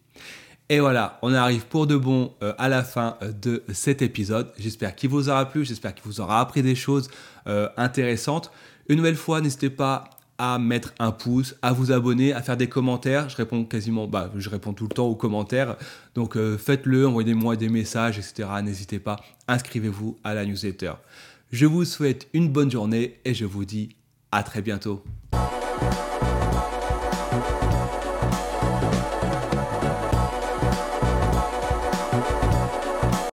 Et 0.69 0.79
voilà, 0.79 1.19
on 1.21 1.33
arrive 1.33 1.65
pour 1.65 1.87
de 1.87 1.95
bon 1.95 2.33
euh, 2.41 2.53
à 2.57 2.69
la 2.69 2.83
fin 2.83 3.17
de 3.41 3.63
cet 3.73 4.01
épisode. 4.01 4.51
J'espère 4.57 4.95
qu'il 4.95 5.09
vous 5.09 5.29
aura 5.29 5.45
plu, 5.45 5.65
j'espère 5.65 5.93
qu'il 5.93 6.05
vous 6.05 6.21
aura 6.21 6.39
appris 6.39 6.61
des 6.63 6.75
choses 6.75 7.09
intéressantes. 7.75 8.51
Une 8.87 8.95
nouvelle 8.95 9.17
fois, 9.17 9.41
n'hésitez 9.41 9.69
pas 9.69 10.09
à 10.37 10.59
mettre 10.59 10.93
un 10.99 11.11
pouce, 11.11 11.55
à 11.61 11.73
vous 11.73 11.91
abonner, 11.91 12.33
à 12.33 12.41
faire 12.41 12.57
des 12.57 12.67
commentaires. 12.67 13.29
Je 13.29 13.37
réponds 13.37 13.65
quasiment, 13.65 14.07
bah, 14.07 14.31
je 14.35 14.49
réponds 14.49 14.73
tout 14.73 14.85
le 14.85 14.93
temps 14.93 15.05
aux 15.05 15.15
commentaires. 15.15 15.77
Donc 16.15 16.35
euh, 16.35 16.57
faites-le, 16.57 17.07
envoyez-moi 17.07 17.55
des 17.55 17.69
messages, 17.69 18.17
etc. 18.17 18.49
N'hésitez 18.63 18.99
pas, 18.99 19.17
inscrivez-vous 19.47 20.17
à 20.23 20.33
la 20.33 20.45
newsletter. 20.45 20.93
Je 21.51 21.65
vous 21.65 21.85
souhaite 21.85 22.27
une 22.33 22.49
bonne 22.49 22.71
journée 22.71 23.19
et 23.25 23.33
je 23.33 23.45
vous 23.45 23.65
dis 23.65 23.95
à 24.31 24.43
très 24.43 24.61
bientôt. 24.61 25.03